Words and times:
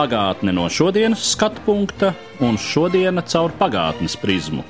Pagātne 0.00 0.54
no 0.56 0.62
šodienas 0.72 1.20
skatu 1.34 1.60
punkta 1.66 2.14
un 2.40 2.54
šodienas 2.56 3.26
caur 3.34 3.52
pagātnes 3.58 4.14
prizmu. 4.16 4.62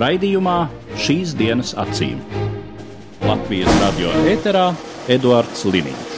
Raidījumā 0.00 0.54
šīs 0.96 1.34
dienas 1.36 1.74
acīm. 1.76 2.22
Latvijas 3.20 3.74
radio 3.82 4.14
eterā 4.30 4.62
Eduards 5.12 5.66
Liniņš. 5.68 6.14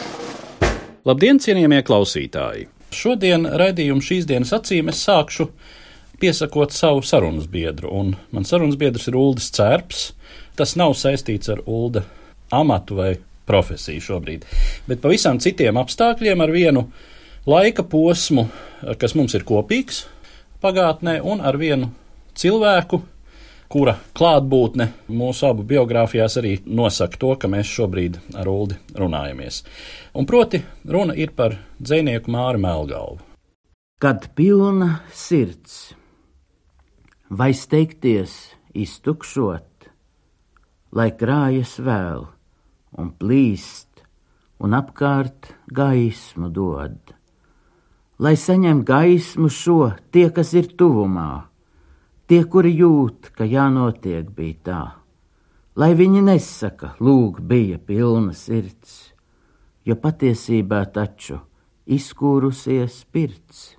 Labdien, 1.02 1.40
cienījamie 1.42 1.80
klausītāji! 1.88 2.68
Šodien 2.94 3.48
raidījumu 3.58 4.06
šīs 4.06 4.28
dienas 4.30 4.54
acīm 4.54 4.92
es 4.92 5.00
sākšu 5.02 5.48
piesakot 6.22 6.70
savu 6.76 7.02
sarunas 7.02 7.48
biedru, 7.50 7.90
un 7.90 8.12
mans 8.30 8.54
sarunas 8.54 8.78
biedrs 8.78 9.08
ir 9.10 9.18
Ulris 9.18 9.48
Cērps. 9.56 10.04
Tas 10.54 10.76
nav 10.78 10.94
saistīts 11.00 11.50
ar 11.50 11.64
Ulda 11.66 12.04
amatu 12.54 13.00
vai 13.02 13.16
profesiju 13.50 14.06
šobrīd, 14.12 14.46
bet 14.86 15.02
pavisam 15.02 15.42
citiem 15.42 15.82
apstākļiem 15.82 16.46
ar 16.46 16.54
vienu 16.54 16.86
laika 17.46 17.82
posmu, 17.82 18.48
kas 18.98 19.14
mums 19.14 19.34
ir 19.36 19.44
kopīgs 19.44 20.04
pagātnē, 20.64 21.18
un 21.20 21.42
ar 21.44 21.58
vienu 21.60 21.90
cilvēku, 22.38 23.02
kura 23.68 23.96
klātbūtne 24.16 24.86
mūsu 25.12 25.48
abu 25.50 25.64
biogrāfijās 25.68 26.38
arī 26.40 26.54
nosaka 26.64 27.20
to, 27.20 27.34
ka 27.36 27.50
mēs 27.50 27.68
šobrīd 27.68 28.18
ar 28.38 28.48
Uldi 28.48 28.78
runājamies. 28.96 29.62
Un 30.16 30.28
proti, 30.30 30.62
runa 30.88 31.16
ir 31.18 31.34
par 31.36 31.56
dzinieku 31.80 32.32
Māri 32.32 32.62
Melgalvu. 32.62 33.20
Kad 34.00 34.30
pilna 34.36 35.00
sirds, 35.12 35.94
vai 37.30 37.52
steigties 37.56 38.54
iztukšot, 38.74 39.88
lai 40.94 41.10
krājas 41.18 41.76
vēl 41.82 42.26
un 43.00 43.10
plīst 43.18 44.04
un 44.62 44.76
apkārt 44.76 45.50
gaismu 45.74 46.50
dod, 46.54 47.13
lai 48.18 48.36
saņem 48.38 48.84
gaismu 48.86 49.50
šo 49.50 49.94
tie, 50.14 50.28
kas 50.30 50.52
ir 50.54 50.70
tuvumā, 50.78 51.46
tie, 52.30 52.44
kuri 52.46 52.74
jūt, 52.78 53.32
ka 53.34 53.46
jānotiek 53.48 54.30
bija 54.30 54.60
tā, 54.68 54.82
lai 55.76 55.92
viņi 55.98 56.22
nesaka, 56.28 56.94
lūk, 57.02 57.40
bija 57.42 57.78
pilna 57.78 58.34
sirds, 58.36 59.14
jo 59.84 59.98
patiesībā 59.98 60.84
taču 60.94 61.40
izkūrusies 61.84 63.02
pirts, 63.12 63.74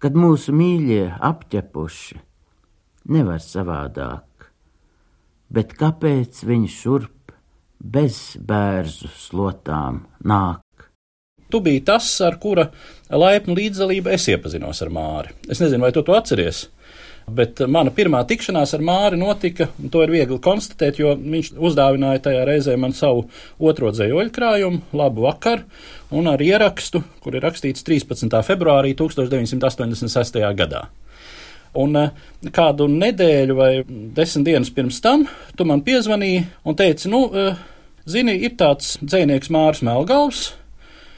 kad 0.00 0.16
mūsu 0.18 0.52
mīļie 0.56 1.14
apķepuši 1.20 2.18
nevar 3.14 3.40
savādāk, 3.44 4.50
bet 5.52 5.76
kāpēc 5.78 6.42
viņi 6.48 6.72
šurp 6.72 7.36
bez 7.78 8.34
bērzu 8.40 9.12
slotām 9.12 10.04
nāk? 10.24 10.63
Tu 11.52 11.60
biji 11.64 11.84
tas, 11.86 12.08
ar 12.24 12.38
kura 12.42 12.68
laipnu 13.10 13.56
līdzdalību 13.58 14.12
es 14.14 14.28
iepazinos 14.32 14.80
ar 14.82 14.92
Māri. 14.94 15.34
Es 15.50 15.60
nezinu, 15.62 15.84
vai 15.84 15.92
tu 15.94 16.02
to 16.06 16.16
atceries. 16.16 16.66
Bet 17.24 17.62
mana 17.72 17.88
pirmā 17.94 18.20
tikšanās 18.28 18.74
ar 18.76 18.82
Māri 18.84 19.16
notika, 19.16 19.70
un 19.80 19.88
to 19.92 20.02
ir 20.04 20.12
viegli 20.12 20.36
konstatēt, 20.44 20.98
jo 21.00 21.14
viņš 21.16 21.54
uzdāvināja 21.56 22.20
tajā 22.26 22.42
reizē 22.44 22.74
man 22.76 22.92
savu 22.96 23.24
otro 23.58 23.92
dzējoļu 23.94 24.32
krājumu, 24.34 24.82
labu 24.92 25.24
vakaru, 25.24 25.64
un 26.12 26.28
ar 26.28 26.42
ierakstu, 26.44 27.00
kur 27.24 27.36
ir 27.36 27.46
rakstīts 27.46 27.86
13. 27.86 28.28
februārī 28.44 28.92
1986. 28.98 30.42
gadā. 30.58 30.84
Un 31.80 31.96
eh, 31.98 32.10
kādu 32.54 32.86
nedēļu 32.92 33.56
vai 33.58 33.70
desmit 33.88 34.50
dienas 34.50 34.70
pirms 34.74 35.00
tam 35.02 35.24
tu 35.56 35.66
man 35.66 35.82
piezvanīji 35.86 36.44
un 36.68 36.76
teici, 36.78 37.08
nu, 37.10 37.24
eh, 37.32 37.56
zini, 38.06 38.36
ir 38.44 38.54
tāds 38.60 38.98
dzēnieks 39.00 39.50
Māris 39.50 39.82
Melgals, 39.86 40.52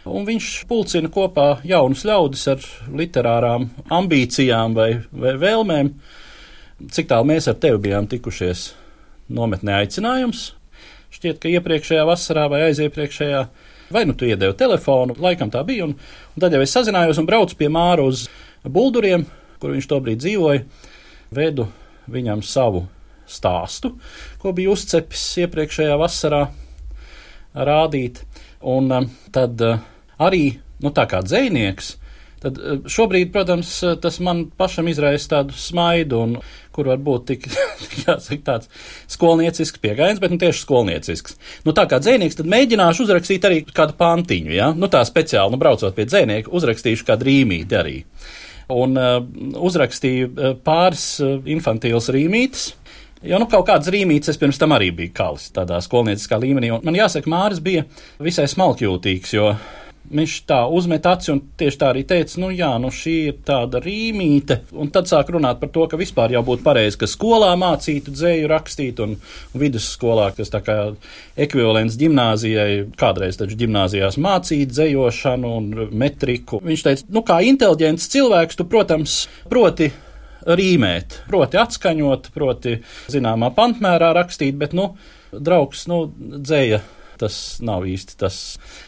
un 0.06 0.26
viņš 0.26 0.50
pulcina 0.70 1.10
kopā 1.12 1.46
jaunus 1.66 2.04
ļaudis 2.06 2.44
ar 2.52 2.66
literārām 2.94 3.68
ambīcijām 3.92 4.76
vai, 4.76 4.90
vai 5.12 5.34
vēlmēm. 5.40 5.92
Cik 6.92 7.08
tālu 7.10 7.30
mēs 7.30 7.48
ar 7.50 7.56
tevi 7.60 7.80
bijām 7.88 8.08
tikušies 8.10 8.68
nometnē 9.32 9.80
aicinājums? 9.80 10.50
Šķiet, 11.16 11.38
ka 11.40 11.50
iepriekšējā 11.50 12.04
vasarā 12.06 12.44
vai 12.52 12.66
aiziepriekšējā, 12.66 13.40
vai 13.94 14.04
nu 14.08 14.16
tu 14.18 14.28
iedevi 14.28 14.56
telefonu, 14.58 15.16
laikam 15.22 15.50
tā 15.52 15.62
bija, 15.66 15.86
un, 15.88 15.94
un 15.96 16.44
tad 16.44 16.52
jau 16.52 16.60
es 16.60 16.74
sazinājos 16.76 17.22
un 17.22 17.28
braucu 17.28 17.56
pie 17.56 17.70
Māra 17.72 18.04
uz 18.04 18.26
Bulduriem, 18.62 19.24
kur 19.62 19.72
viņš 19.72 19.88
tobrīd 19.88 20.20
dzīvoja, 20.20 20.66
vedu 21.32 21.70
viņam 22.12 22.44
savu 22.44 22.84
stāstu, 23.26 23.94
ko 24.42 24.52
bija 24.54 24.74
uzcepis 24.74 25.24
iepriekšējā 25.46 25.96
vasarā 25.98 26.44
rādīt. 27.56 28.22
Un 28.66 28.90
um, 28.92 29.06
tad 29.32 29.60
uh, 29.62 29.80
arī, 30.22 30.58
nu 30.82 30.92
tā 30.94 31.06
kā 31.10 31.22
dzēnieks, 31.24 31.94
tad 32.42 32.58
uh, 32.60 32.78
šobrīd, 32.90 33.32
protams, 33.34 33.72
uh, 33.84 33.96
tas 34.00 34.18
man 34.24 34.46
pašam 34.58 34.88
izraisa 34.90 35.36
tādu 35.38 35.56
smaidu, 35.56 36.20
un 36.22 36.36
kur 36.76 36.90
var 36.92 37.00
būt 37.02 37.26
tik, 37.30 37.48
jāsaka, 38.04 38.40
tāds 38.44 38.70
skolniecisks 39.12 39.80
pieejams, 39.82 40.20
bet 40.22 40.34
nu 40.34 40.40
tieši 40.42 40.64
skolniecisks. 40.64 41.38
Nu 41.66 41.74
tā 41.76 41.86
kā 41.90 42.00
dzēnieks, 42.02 42.38
tad 42.40 42.50
mēģināšu 42.52 43.06
uzrakstīt 43.06 43.46
arī 43.48 43.62
kādu 43.68 43.96
pantiņu, 43.98 44.56
ja? 44.56 44.72
nu 44.76 44.90
tā 44.92 45.04
speciāli, 45.08 45.54
nu 45.54 45.60
braucot 45.60 45.96
pie 45.96 46.08
dzēnieka, 46.08 46.52
uzrakstīšu 46.52 47.08
kādu 47.08 47.30
rīmīti 47.30 47.78
arī. 47.78 48.00
Un 48.76 48.98
uh, 48.98 49.20
uzrakstīju 49.62 50.58
pāris 50.66 51.12
uh, 51.22 51.38
infantīlas 51.46 52.10
rīmītes, 52.14 52.72
Jo 53.26 53.40
nu, 53.40 53.46
kaut 53.50 53.64
kādas 53.66 53.88
rīmītes 53.90 54.30
es 54.30 54.38
pirms 54.38 54.58
tam 54.60 54.74
arī 54.76 54.90
biju 54.94 55.10
kalis 55.16 55.48
tādā 55.54 55.80
skolnieciskā 55.82 56.36
līmenī. 56.38 56.68
Un 56.74 56.84
man 56.86 56.98
jāsaka, 56.98 57.30
Māris 57.32 57.62
bija 57.64 57.86
visai 58.22 58.44
smalkjūtīgs, 58.52 59.32
jo 59.34 59.48
viņš 60.10 60.34
tā 60.48 60.58
uzmet 60.72 61.06
aci 61.08 61.32
un 61.34 61.40
tieši 61.58 61.80
tā 61.80 61.90
arī 61.92 62.02
teica, 62.08 62.38
nu 62.42 62.50
jā, 62.54 62.70
nu 62.82 62.90
šī 62.94 63.14
ir 63.30 63.36
tāda 63.46 63.80
rīmīte. 63.82 64.60
Un 64.76 64.90
tad 64.94 65.10
sāk 65.10 65.30
runāt 65.34 65.60
par 65.60 65.70
to, 65.74 65.86
ka 65.90 65.98
vispār 66.00 66.34
jau 66.34 66.42
būtu 66.46 66.64
pareizi, 66.66 66.98
ka 67.00 67.08
skolā 67.10 67.52
mācītu 67.60 68.14
dzēju 68.14 68.50
rakstīt 68.52 69.02
un, 69.04 69.16
vidusskolā, 69.56 70.30
kas 70.36 70.52
tā 70.52 70.62
kā 70.64 70.78
ekvivalents 71.46 71.98
gimnāzijai, 72.00 72.86
kādreiz 72.98 73.38
taču 73.40 73.58
gimnāzijās 73.60 74.18
mācīt 74.22 74.72
dzējošanu 74.72 75.52
un 75.60 75.70
metriku. 75.92 76.60
Viņš 76.64 76.86
teica, 76.86 77.06
nu 77.16 77.24
kā 77.26 77.40
inteliģents 77.46 78.10
cilvēks, 78.14 78.58
tu, 78.58 78.68
protams, 78.70 79.22
proti 79.50 79.90
rīmēt, 80.46 81.22
proti 81.30 81.58
atskaņot, 81.60 82.30
proti 82.34 82.78
zināmā 83.12 83.50
pantmērā 83.56 84.12
rakstīt, 84.16 84.58
bet, 84.60 84.76
nu, 84.76 84.92
draugs, 85.32 85.86
nu, 85.90 86.06
dzēja. 86.18 86.82
Tas 87.20 87.36
nav 87.64 87.86
īsti 87.88 88.18
tas, 88.20 88.40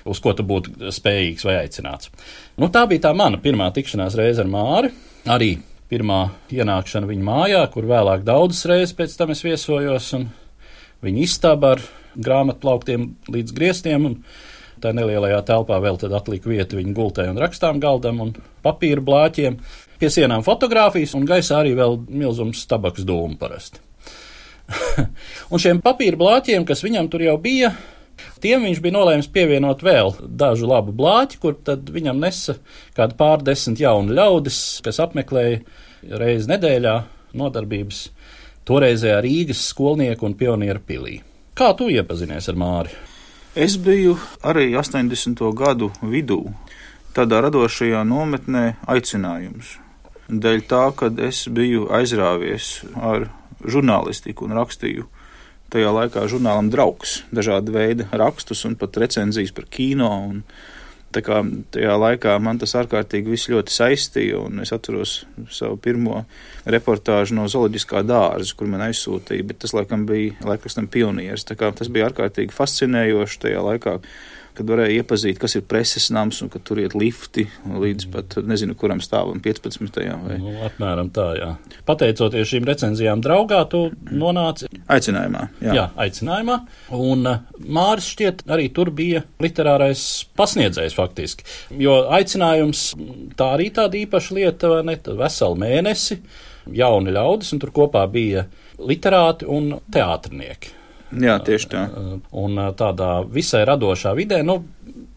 uz 0.09 0.21
ko 0.25 0.35
tu 0.37 0.45
būtu 0.47 0.93
spējīgs 0.95 1.47
vai 1.49 1.59
aicināts. 1.63 2.13
Nu, 2.61 2.69
tā 2.73 2.85
bija 2.91 3.09
tā 3.09 3.15
mana 3.17 3.41
pirmā 3.41 3.71
tikšanās 3.75 4.19
reize 4.19 4.45
ar 4.45 4.51
Māri. 4.53 4.93
Arī 5.29 5.55
pirmā 5.89 6.21
ienākšana 6.53 7.09
viņa 7.09 7.25
mājā, 7.25 7.63
kur 7.73 7.89
vēlāk 7.89 8.27
daudzas 8.27 8.67
reizes 8.69 8.95
pēc 8.97 9.17
tam 9.17 9.33
es 9.33 9.43
viesojos, 9.45 10.13
un 10.19 10.29
viņa 11.05 11.25
istaba 11.25 11.75
ar 11.77 11.83
grāmatplauktiem 12.19 13.09
līdz 13.33 13.57
griestiem. 13.57 14.09
Tā 14.79 14.93
nelielajā 14.95 15.41
telpā 15.49 15.81
vēl 15.83 15.99
atlika 16.15 16.51
vieta 16.51 16.79
viņa 16.79 16.95
gultē 16.95 17.27
un 17.33 17.41
rakstām 17.41 17.81
galdam 17.83 18.21
un 18.23 18.35
papīra 18.63 19.03
blāķiem 19.03 19.59
pie 19.99 20.11
sienām 20.15 20.45
fotogrāfijas, 20.47 21.17
un 21.19 21.27
gaisā 21.27 21.59
arī 21.59 21.75
vēl 21.75 21.99
milzums 22.07 22.63
tabaks 22.71 23.03
dūmu 23.07 23.39
parasti. 23.41 23.83
un 25.53 25.63
šiem 25.63 25.81
papīra 25.83 26.21
blāķiem, 26.21 26.67
kas 26.69 26.85
viņam 26.85 27.09
tur 27.11 27.25
jau 27.25 27.35
bija, 27.43 27.73
tiem 28.43 28.65
viņš 28.67 28.81
bija 28.85 28.97
nolēmis 28.97 29.31
pievienot 29.35 29.83
vēl 29.87 30.15
dažu 30.23 30.69
labu 30.71 30.95
blāķi, 30.97 31.41
kur 31.43 31.57
tad 31.65 31.91
viņam 31.95 32.21
nesa 32.23 32.59
kādi 32.97 33.19
pārdesmit 33.19 33.83
jauni 33.83 34.17
ļaudis, 34.19 34.61
kas 34.85 35.01
apmeklēja 35.05 35.63
reizi 36.21 36.53
nedēļā 36.53 36.95
nodarbības 37.39 38.05
toreizējā 38.69 39.19
Rīgas 39.25 39.65
skolnieku 39.73 40.29
un 40.29 40.37
pionieru 40.39 40.85
pilī. 40.85 41.19
Kā 41.59 41.73
tu 41.77 41.89
iepazinies 41.91 42.49
ar 42.51 42.59
Māri? 42.61 42.95
Es 43.59 43.75
biju 43.81 44.15
arī 44.47 44.71
80. 44.79 45.43
gadu 45.57 45.91
vidū 46.03 46.45
tādā 47.17 47.41
radošajā 47.49 48.05
nometnē 48.07 48.65
aicinājums 48.87 49.79
dēļ 50.29 50.65
tā, 50.69 50.83
ka 50.93 51.09
es 51.25 51.47
biju 51.49 51.89
aizrāvies 51.95 52.85
ar 52.95 53.31
žurnālistiku 53.65 54.47
un 54.47 54.57
rakstīju 54.59 55.09
tajā 55.73 55.93
laikā 55.95 56.25
žurnālam 56.31 56.73
draugs, 56.73 57.23
dažādi 57.35 57.75
veidi 57.75 58.09
rakstus 58.13 58.65
un 58.69 58.77
pat 58.81 58.97
recenzijas 59.01 59.55
par 59.57 59.69
kino 59.71 60.11
un 60.31 60.43
Tā 61.09 61.23
kā 61.25 61.39
tajā 61.73 61.95
laikā 61.97 62.35
man 62.45 62.59
tas 62.61 62.75
ārkārtīgi 62.77 63.33
viss 63.33 63.49
ļoti 63.49 63.73
saistīja, 63.73 64.43
un 64.45 64.61
es 64.61 64.75
atceros 64.77 65.23
savu 65.49 65.79
pirmo 65.81 66.27
reportāžu 66.69 67.39
no 67.39 67.47
zooloģiskā 67.49 68.03
dārza, 68.05 68.53
kur 68.59 68.69
man 68.69 68.85
aizsūtīja, 68.85 69.47
bet 69.49 69.63
tas 69.65 69.73
laikam 69.73 70.05
bija 70.09 70.37
laikrakstam 70.45 70.91
pionieris. 70.93 71.47
Tā 71.49 71.57
kā 71.57 71.71
tas 71.73 71.89
bija 71.93 72.11
ārkārtīgi 72.11 72.53
fascinējoši 72.53 73.41
tajā 73.47 73.65
laikā 73.65 73.97
kad 74.59 74.69
varēja 74.71 75.03
iepazīt, 75.03 75.39
kas 75.41 75.57
ir 75.59 75.65
preses 75.69 76.09
nams 76.15 76.41
un 76.45 76.51
ka 76.53 76.61
tur 76.63 76.81
iet 76.83 76.97
lifti 76.99 77.47
līdz 77.69 78.09
pat 78.13 78.39
nezinu, 78.49 78.77
kuram 78.79 79.01
stāvam 79.05 79.41
15. 79.45 80.01
Vai... 80.25 80.39
Nu, 80.43 80.55
apmēram 80.67 81.11
tā, 81.15 81.29
jā. 81.39 81.51
Pateicoties 81.89 82.51
šīm 82.51 82.67
recenzijām 82.69 83.23
draugā, 83.25 83.63
tu 83.71 83.87
nonāci. 84.11 84.71
Aicinājumā, 84.91 85.47
jā. 85.65 85.77
Jā, 85.79 85.87
aicinājumā. 86.07 86.59
Un 86.99 87.29
uh, 87.31 87.43
Māris 87.65 88.11
šķiet 88.15 88.47
arī 88.51 88.69
tur 88.75 88.93
bija 88.95 89.25
literārais 89.43 90.05
pasniedzējs 90.39 90.97
faktiski. 90.99 91.47
Jo 91.81 92.01
aicinājums 92.19 92.91
tā 93.39 93.53
arī 93.57 93.71
tāda 93.75 94.01
īpaša 94.03 94.39
lieta, 94.39 94.73
vai 94.73 94.85
ne? 94.91 94.99
Veselu 95.19 95.59
mēnesi 95.59 96.19
jauni 96.75 97.15
ļaudis, 97.15 97.55
un 97.55 97.63
tur 97.63 97.73
kopā 97.75 98.05
bija 98.13 98.47
literāti 98.79 99.49
un 99.49 99.79
teātrinieki. 99.93 100.78
Jā, 101.09 101.39
tieši 101.41 101.69
tā. 101.73 101.85
Un 102.37 102.59
tādā 102.77 103.13
visai 103.33 103.63
radošā 103.69 104.13
vidē, 104.19 104.43
nu, 104.45 104.61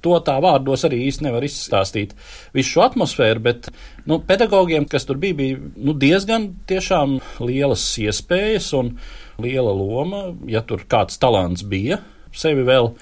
to 0.01 0.17
tā 0.25 0.37
vārdos 0.43 0.85
arī 0.87 1.03
īsti 1.07 1.27
nevar 1.27 1.45
izstāstīt 1.45 2.15
visu 2.55 2.75
šo 2.75 2.85
atmosfēru, 2.87 3.43
bet 3.43 3.69
nu, 4.09 4.19
pedagogiem, 4.27 4.87
kas 4.89 5.05
tur 5.09 5.19
bija, 5.21 5.37
bija 5.37 5.59
nu, 5.75 5.93
diezgan 5.97 6.51
tiešām 6.69 7.19
lielas 7.43 7.83
iespējas 8.01 8.71
un 8.77 8.95
liela 9.41 9.73
loma, 9.75 10.29
ja 10.49 10.63
tur 10.65 10.85
kāds 10.89 11.21
talants 11.21 11.65
bija. 11.67 12.01
Sevi 12.31 12.63
vēl 12.63 12.93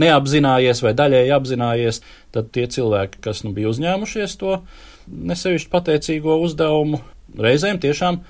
neapzinājies 0.00 0.80
vai 0.80 0.94
daļēji 0.96 1.32
apzinājies, 1.36 2.00
tad 2.32 2.48
tie 2.56 2.64
cilvēki, 2.72 3.20
kas 3.24 3.44
nu, 3.44 3.52
bija 3.56 3.68
uzņēmušies 3.74 4.38
to 4.40 4.62
nesevišķi 5.08 5.72
pateicīgo 5.72 6.38
uzdevumu, 6.44 7.02
reizēm 7.36 7.80
tiešām 7.82 8.22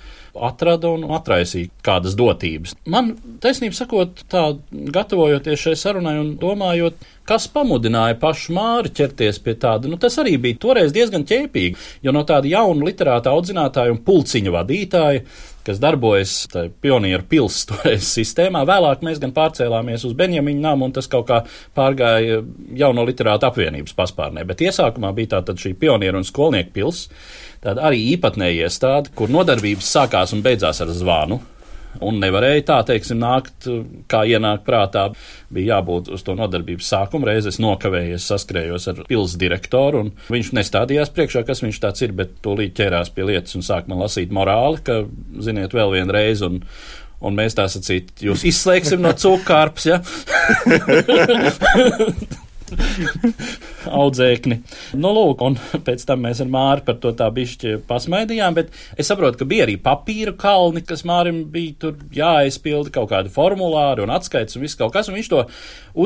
atrada 0.47 0.91
un 0.95 1.07
atraisīja 1.17 1.71
kādas 1.85 2.17
dotības. 2.19 2.75
Man, 2.91 3.15
taisnība 3.43 3.77
sakot, 3.77 4.25
tā 4.31 4.45
gatavojoties 4.71 5.67
šai 5.67 5.77
sarunai 5.79 6.17
un 6.21 6.35
domājot, 6.41 6.99
kas 7.29 7.49
pamudināja 7.53 8.17
pašu 8.21 8.55
Māri 8.57 8.93
ķerties 8.97 9.43
pie 9.45 9.57
tāda, 9.61 9.91
nu 9.91 9.99
tas 10.01 10.17
arī 10.23 10.37
bija 10.41 10.61
toreiz 10.63 10.95
diezgan 10.97 11.27
ķēpīgi, 11.29 11.77
jo 12.07 12.15
no 12.15 12.25
tāda 12.29 12.49
jauna 12.51 12.89
literāta 12.89 13.35
audzinātāja 13.35 13.95
un 13.95 14.03
pulciņa 14.07 14.55
vadītāja 14.55 15.25
kas 15.69 15.81
darbojas 15.83 16.35
pionieru 16.83 17.27
pilsētas 17.31 18.13
sistēmā. 18.19 18.65
Vēlāk 18.69 19.05
mēs 19.07 19.21
gan 19.23 19.35
pārcēlāmies 19.37 20.07
uz 20.09 20.17
Benjamīnu 20.19 20.65
namu, 20.65 20.89
un 20.89 20.97
tas 20.97 21.11
kaut 21.11 21.29
kā 21.29 21.43
pārgāja 21.77 22.41
jauno 22.79 23.05
literātu 23.09 23.51
apvienības 23.51 23.97
paspārnē. 23.99 24.47
Bet 24.49 24.65
iesākumā 24.65 25.13
bija 25.17 25.37
tātad 25.39 25.61
šī 25.61 25.75
pionieru 25.79 26.23
un 26.23 26.27
skolnieku 26.29 26.75
pilsēta 26.81 27.47
tāda 27.65 27.89
arī 27.89 28.03
īpatnēja 28.15 28.69
iestāde, 28.69 29.13
kur 29.19 29.33
nodarbības 29.33 29.95
sākās 29.97 30.35
un 30.35 30.45
beidzās 30.45 30.83
ar 30.85 30.93
zvanu. 30.95 31.41
Un 32.05 32.21
nevarēja 32.23 32.65
tā, 32.69 32.77
teiksim, 32.87 33.19
nākt, 33.23 33.67
kā 34.11 34.23
ienāk 34.29 34.63
prātā. 34.67 35.09
Bija 35.55 35.79
jābūt 35.79 36.13
uz 36.15 36.23
to 36.27 36.37
nodarbības 36.39 36.91
sākumu. 36.93 37.27
Reiz 37.27 37.49
es 37.51 37.59
nokavējos, 37.63 38.29
saskrējos 38.29 38.89
ar 38.93 39.03
pilsētas 39.09 39.39
direktoru, 39.41 40.05
un 40.05 40.13
viņš 40.31 40.53
nestādījās 40.61 41.13
priekšā, 41.17 41.43
kas 41.49 41.65
viņš 41.65 41.83
tāds 41.83 42.07
ir, 42.07 42.15
bet 42.19 42.39
tūlīt 42.45 42.77
ķērās 42.79 43.11
pie 43.17 43.27
lietas 43.33 43.59
un 43.59 43.67
sāk 43.67 43.91
man 43.91 44.03
lasīt 44.05 44.35
morāli, 44.35 44.83
ka, 44.87 45.01
ziniet, 45.43 45.75
vēl 45.77 45.99
vienu 45.99 46.19
reizi. 46.19 46.49
Un, 46.49 46.65
Un 47.19 47.35
mēs 47.35 47.57
tā 47.59 47.65
sacīt, 47.67 48.13
jūs 48.23 48.45
izslēgsim 48.47 49.01
no 49.03 49.11
cūkārpas, 49.19 49.89
ja? 49.91 49.97
audzēkni. 54.03 54.59
Nu, 54.99 55.13
lūk, 55.17 55.45
un 55.47 55.59
pēc 55.87 56.05
tam 56.09 56.25
mēs 56.27 56.43
ar 56.45 56.51
Māri 56.53 56.85
par 56.87 56.99
to 57.03 57.13
tā 57.19 57.29
bišķi 57.35 57.79
pasmaidījām, 57.89 58.57
bet 58.59 58.75
es 58.99 59.11
saprotu, 59.11 59.41
ka 59.41 59.49
bija 59.49 59.67
arī 59.69 59.79
papīra 59.83 60.35
kalni, 60.39 60.85
kas 60.87 61.07
Mārim 61.09 61.45
bija 61.53 61.77
tur 61.85 61.97
jāaizpilda 62.15 62.93
kaut 62.95 63.13
kādi 63.13 63.33
formulāri 63.33 64.05
un 64.05 64.13
atskaits 64.15 64.59
un 64.59 64.67
viss 64.67 64.79
kaut 64.79 64.95
kas, 64.97 65.11
un 65.11 65.19
viņš 65.19 65.33
to 65.33 65.45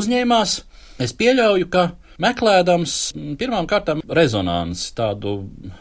uzņēmās. 0.00 0.60
Es 1.02 1.14
pieļauju, 1.16 1.68
ka 1.72 1.86
meklējams 2.22 2.96
pirmām 3.40 3.66
kārtām 3.70 4.02
rezonanci, 4.12 4.90
tādu 4.98 5.36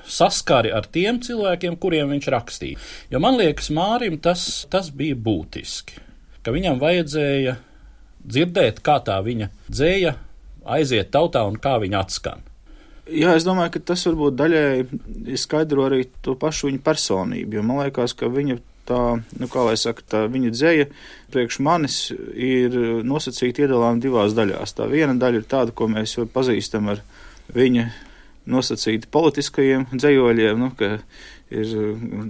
saskari 0.08 0.72
ar 0.74 0.88
tiem 0.92 1.20
cilvēkiem, 1.24 1.76
kuriem 1.82 2.14
viņš 2.16 2.30
rakstīja. 2.34 2.80
Jo 3.12 3.22
man 3.24 3.38
liekas, 3.40 3.70
Mārim 3.76 4.18
tas, 4.24 4.66
tas 4.72 4.90
bija 4.96 5.18
būtiski, 5.20 6.00
ka 6.46 6.56
viņam 6.56 6.80
vajadzēja 6.82 7.58
dzirdēt, 8.22 8.82
kā 8.86 9.00
tā 9.06 9.20
viņa 9.26 9.50
dzēja 9.70 10.16
aiziet 10.66 11.12
tautā 11.14 11.44
un 11.48 11.58
kā 11.62 11.78
viņa 11.82 12.02
atskan. 12.02 12.44
Jā, 13.12 13.34
es 13.36 13.44
domāju, 13.44 13.74
ka 13.74 13.82
tas 13.92 14.04
varbūt 14.08 14.38
daļēji 14.40 15.38
skaidro 15.40 15.88
arī 15.88 16.06
to 16.24 16.36
pašu 16.40 16.70
viņa 16.70 16.84
personību, 16.86 17.58
jo 17.58 17.64
man 17.66 17.82
liekas, 17.82 18.14
ka 18.16 18.30
viņa 18.32 18.60
tā, 18.88 19.00
nu, 19.40 19.50
kā 19.52 19.66
lai 19.68 19.76
saka, 19.80 20.06
tā 20.08 20.22
viņa 20.32 20.54
dzēja 20.54 20.88
priekš 21.34 21.60
manis 21.66 21.98
ir 22.36 22.78
nosacīta 23.08 23.66
iedalām 23.66 24.00
divās 24.04 24.36
daļās. 24.38 24.76
Tā 24.78 24.88
viena 24.92 25.18
daļa 25.18 25.42
ir 25.42 25.50
tāda, 25.50 25.76
ko 25.76 25.90
mēs 25.92 26.16
jau 26.18 26.28
pazīstam 26.30 26.92
ar 26.94 27.04
viņa 27.56 27.90
nosacīti 28.52 29.10
politiskajiem 29.12 29.90
dzējoļiem, 29.92 30.62
nu, 30.62 30.72
ka 30.78 30.98
ir, 31.52 31.74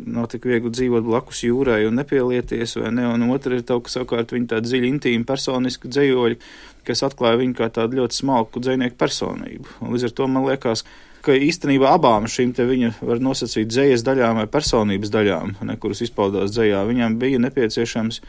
nav 0.10 0.28
tik 0.32 0.48
viegli 0.50 0.72
dzīvot 0.74 1.06
blakus 1.06 1.44
jūrai 1.46 1.84
un 1.88 2.00
nepielieties, 2.02 2.78
vai 2.82 2.92
ne, 2.96 3.06
un 3.14 3.30
otra 3.30 3.58
ir 3.58 3.64
kaut 3.68 3.86
kas 3.88 4.00
savukārt 4.00 4.34
viņa 4.36 4.56
tāda 4.56 4.68
dziļa 4.68 4.90
intīma 4.90 5.28
personiska 5.30 5.92
dzējoļa, 5.92 6.42
kas 6.88 7.06
atklāja 7.06 7.40
viņu 7.42 7.58
kā 7.60 7.70
tādu 7.74 8.02
ļoti 8.02 8.22
smalku 8.24 8.64
dzēnieku 8.64 8.98
personību. 9.00 9.78
Un 9.82 9.96
līdz 9.96 10.10
ar 10.10 10.16
to 10.18 10.28
man 10.32 10.48
liekas, 10.50 10.86
ka 11.22 11.36
īstenībā 11.38 11.92
abām 11.96 12.26
šīm 12.30 12.54
te 12.58 12.66
viņa 12.66 12.96
var 13.06 13.22
nosacīt 13.22 13.70
dzējas 13.70 14.06
daļām 14.08 14.42
vai 14.42 14.48
personības 14.50 15.12
daļām, 15.14 15.54
ne, 15.70 15.78
kuras 15.82 16.02
izpaudās 16.02 16.54
dzējā, 16.56 16.82
viņam 16.90 17.20
bija 17.22 17.42
nepieciešams 17.46 18.22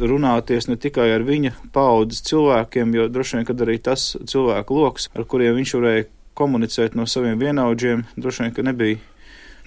runāties 0.00 0.70
ne 0.70 0.78
tikai 0.80 1.10
ar 1.12 1.26
viņa 1.28 1.54
paudzes 1.74 2.24
cilvēkiem, 2.28 2.96
jo 2.96 3.08
droši 3.12 3.38
vien, 3.38 3.48
kad 3.48 3.66
arī 3.66 3.76
tas 3.84 4.14
cilvēku 4.24 4.80
lokus, 4.80 5.10
ar 5.12 5.28
kuriem 5.28 5.60
viņš 5.60 5.76
varēja 5.76 6.08
komunicēt 6.38 6.96
no 6.96 7.04
saviem 7.10 7.38
vienaudžiem, 7.40 8.06
droši 8.16 8.46
vien, 8.46 8.56
ka 8.56 8.64
nebija 8.64 9.00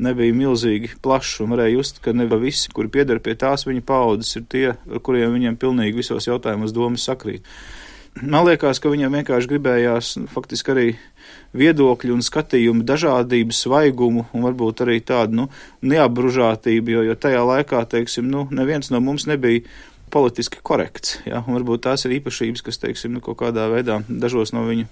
nebija 0.02 0.36
milzīgi 0.36 0.96
plašs 1.04 1.44
un 1.44 1.54
varēja 1.56 1.78
just, 1.78 2.02
ka 2.04 2.14
ne 2.16 2.28
visi, 2.42 2.72
kuri 2.74 2.92
pieder 2.92 3.22
pie 3.24 3.36
tās 3.40 3.68
viņa 3.68 3.86
paudzes, 3.86 4.36
ir 4.40 4.48
tie, 4.50 4.66
ar 4.74 5.04
kuriem 5.04 5.34
viņiem 5.36 5.60
pilnīgi 5.62 6.02
visos 6.02 6.28
jautājumos 6.30 6.74
domas 6.76 7.06
sakrīt. 7.08 7.46
Man 8.20 8.44
liekas, 8.44 8.82
ka 8.84 8.92
viņam 8.92 9.14
vienkārši 9.16 9.48
gribējās 9.54 10.16
nu, 10.20 10.28
faktiski 10.28 10.74
arī 10.74 10.88
viedokļu 11.56 12.12
un 12.18 12.26
skatījumu 12.26 12.84
dažādību, 12.88 13.56
svaigumu 13.56 14.26
un 14.36 14.44
varbūt 14.44 14.84
arī 14.84 14.98
tādu 15.00 15.38
nu, 15.40 15.46
neapbružātību, 15.88 16.92
jo, 16.98 17.06
jo 17.08 17.16
tajā 17.16 17.46
laikā, 17.48 17.86
teiksim, 17.94 18.28
nu, 18.28 18.50
neviens 18.52 18.92
no 18.92 19.00
mums 19.04 19.30
nebija 19.32 19.64
politiski 20.12 20.60
korekts. 20.60 21.22
Ja? 21.24 21.40
Un 21.46 21.56
varbūt 21.56 21.86
tās 21.88 22.04
ir 22.04 22.18
īpašības, 22.20 22.66
kas, 22.68 22.82
teiksim, 22.84 23.16
nu, 23.16 23.24
kaut 23.24 23.40
kādā 23.40 23.70
veidā 23.72 24.02
dažos 24.10 24.52
no 24.52 24.66
viņu, 24.68 24.90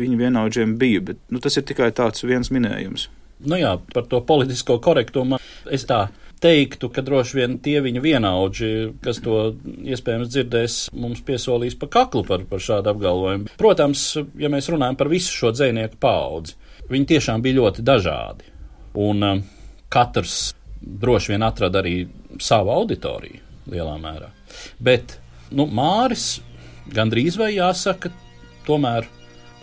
viņu 0.00 0.18
vienaudžiem 0.24 0.78
bija, 0.80 1.04
bet 1.12 1.20
nu, 1.28 1.44
tas 1.44 1.60
ir 1.60 1.68
tikai 1.68 1.92
tāds 1.96 2.24
viens 2.24 2.48
minējums. 2.54 3.10
Nu 3.44 3.58
jā, 3.60 3.74
par 3.92 4.06
to 4.08 4.22
politisko 4.24 4.78
korektumu 4.80 5.36
es 5.72 5.84
tā 5.88 6.06
teiktu, 6.40 6.88
ka 6.92 7.02
droši 7.04 7.38
vien 7.38 7.56
tie 7.64 7.80
viņa 7.84 8.02
vienaudži, 8.04 8.70
kas 9.04 9.20
to 9.24 9.54
iespējams 9.64 10.30
dzirdēs, 10.32 10.76
mums 10.96 11.22
piesolīs 11.26 11.76
pa 11.80 11.88
kaklu 11.92 12.24
par, 12.28 12.44
par 12.48 12.62
šādu 12.62 12.92
apgalvojumu. 12.92 13.56
Protams, 13.60 14.04
ja 14.40 14.50
mēs 14.52 14.68
runājam 14.72 14.98
par 15.00 15.10
visu 15.12 15.32
šo 15.32 15.52
dzēnieku 15.56 16.00
paudzi, 16.02 16.56
viņi 16.92 17.10
tiešām 17.14 17.44
bija 17.44 17.60
ļoti 17.60 17.84
dažādi. 17.86 18.52
Un 19.00 19.24
um, 19.24 19.42
katrs 19.92 20.54
droši 20.80 21.34
vien 21.34 21.44
atrada 21.44 21.80
arī 21.82 21.98
savu 22.42 22.72
auditoriju 22.74 23.72
lielā 23.72 23.96
mērā. 24.00 24.30
Bet 24.78 25.16
nu, 25.56 25.66
Māris 25.66 26.36
gandrīz 26.94 27.38
vai 27.40 27.54
jāsaka, 27.56 28.12
tomēr 28.68 29.08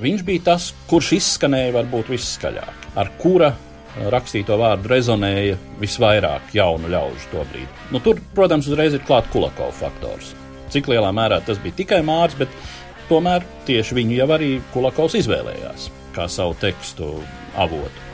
viņš 0.04 0.24
bija 0.28 0.48
tas, 0.52 0.72
kurš 0.90 1.14
izskanēja 1.20 1.74
varbūt 1.78 2.12
visskaļāk 2.14 2.88
ar 3.00 3.12
kura 3.22 3.52
eh, 3.54 4.06
rakstīto 4.14 4.58
vārdu 4.60 4.92
rezonēja 4.92 5.58
visvairāk 5.82 6.54
jaunu 6.58 6.92
ļaužu 6.94 7.34
to 7.34 7.44
brīdi. 7.52 7.72
Nu, 7.94 8.04
tur, 8.04 8.22
protams, 8.36 8.70
uzreiz 8.70 8.96
ir 8.96 9.04
klāts 9.08 9.32
Kulakovs 9.34 9.82
faktors. 9.82 10.34
Cik 10.74 10.90
lielā 10.90 11.12
mērā 11.14 11.42
tas 11.46 11.60
bija 11.62 11.82
tikai 11.84 12.02
Mārcis, 12.06 12.44
bet 12.44 13.10
tomēr 13.10 13.46
tieši 13.68 14.00
viņu 14.00 14.18
jau 14.22 14.32
arī 14.38 14.56
Kulakovs 14.74 15.20
izvēlējās 15.22 15.92
kā 16.14 16.28
savu 16.30 16.56
tekstu 16.62 17.16
avotu. 17.58 18.13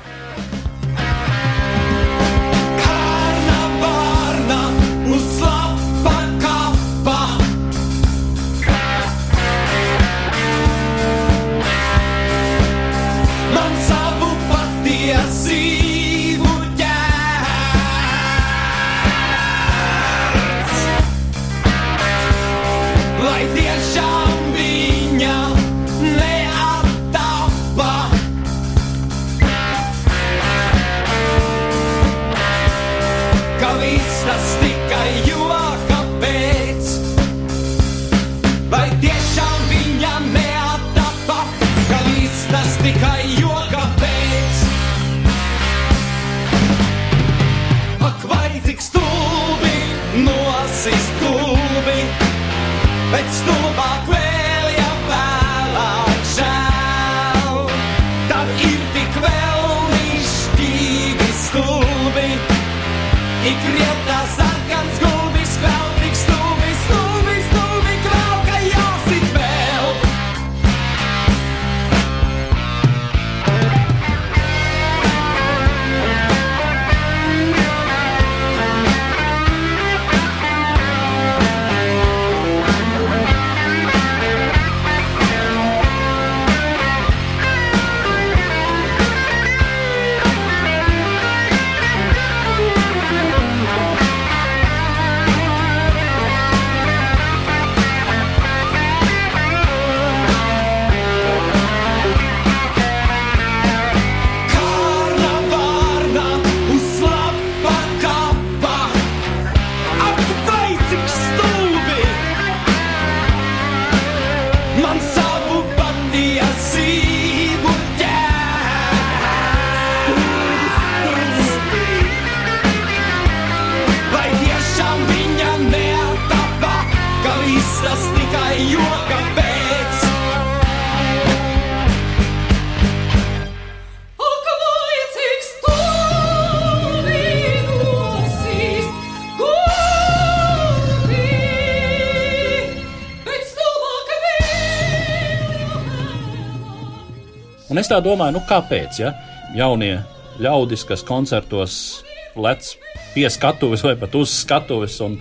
Es 147.89 147.95
tā 147.95 148.03
domāju, 148.05 148.37
nu 148.37 148.41
kāpēc? 148.45 148.99
Ja? 149.01 149.15
Jaunie 149.57 150.03
ļaudis, 150.37 150.83
kas 150.85 151.01
koncertos 151.01 152.03
lec 152.37 152.75
pie 153.15 153.25
skatuves 153.33 153.81
vai 153.81 153.95
pat 153.97 154.13
uz 154.19 154.29
skatuves 154.43 154.99
un 155.01 155.15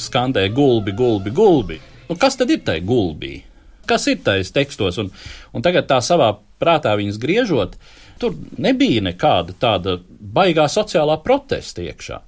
skandē 0.00 0.46
gulbi, 0.48 0.94
gulbi, 0.96 1.32
gulbi. 1.36 1.76
Nu, 2.08 2.16
kas 2.16 2.38
tad 2.40 2.54
ir 2.54 2.62
tai 2.64 2.78
gulbī? 2.80 3.42
Kas 3.86 4.08
ir 4.08 4.22
tais 4.24 4.48
tekstos? 4.54 4.96
Un, 5.02 5.12
un 5.52 5.64
tagad 5.64 5.90
tā 5.90 6.00
savā 6.00 6.30
prātā 6.56 6.96
viņas 6.96 7.20
griežot, 7.20 7.76
tur 8.22 8.32
nebija 8.56 9.04
nekāda 9.04 9.52
tāda 9.60 9.98
baigā 10.08 10.70
sociālā 10.72 11.20
protesta 11.20 11.84
iekšā. 11.84 12.22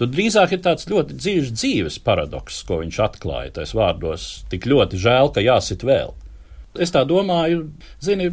Tur 0.00 0.08
drīzāk 0.10 0.56
ir 0.56 0.64
tāds 0.64 0.88
ļoti 0.88 1.20
dzīves, 1.20 1.52
dzīves 1.52 2.00
paradoks, 2.02 2.64
ko 2.66 2.80
viņš 2.80 3.04
atklāja 3.04 3.58
tajos 3.58 3.76
vārdos. 3.76 4.28
Tik 4.50 4.72
ļoti 4.72 5.04
žēl, 5.04 5.34
ka 5.36 5.44
jāsit 5.44 5.84
vēl. 5.84 6.16
Es 6.74 6.90
tā 6.90 7.04
domāju, 7.06 7.68
zini, 8.02 8.32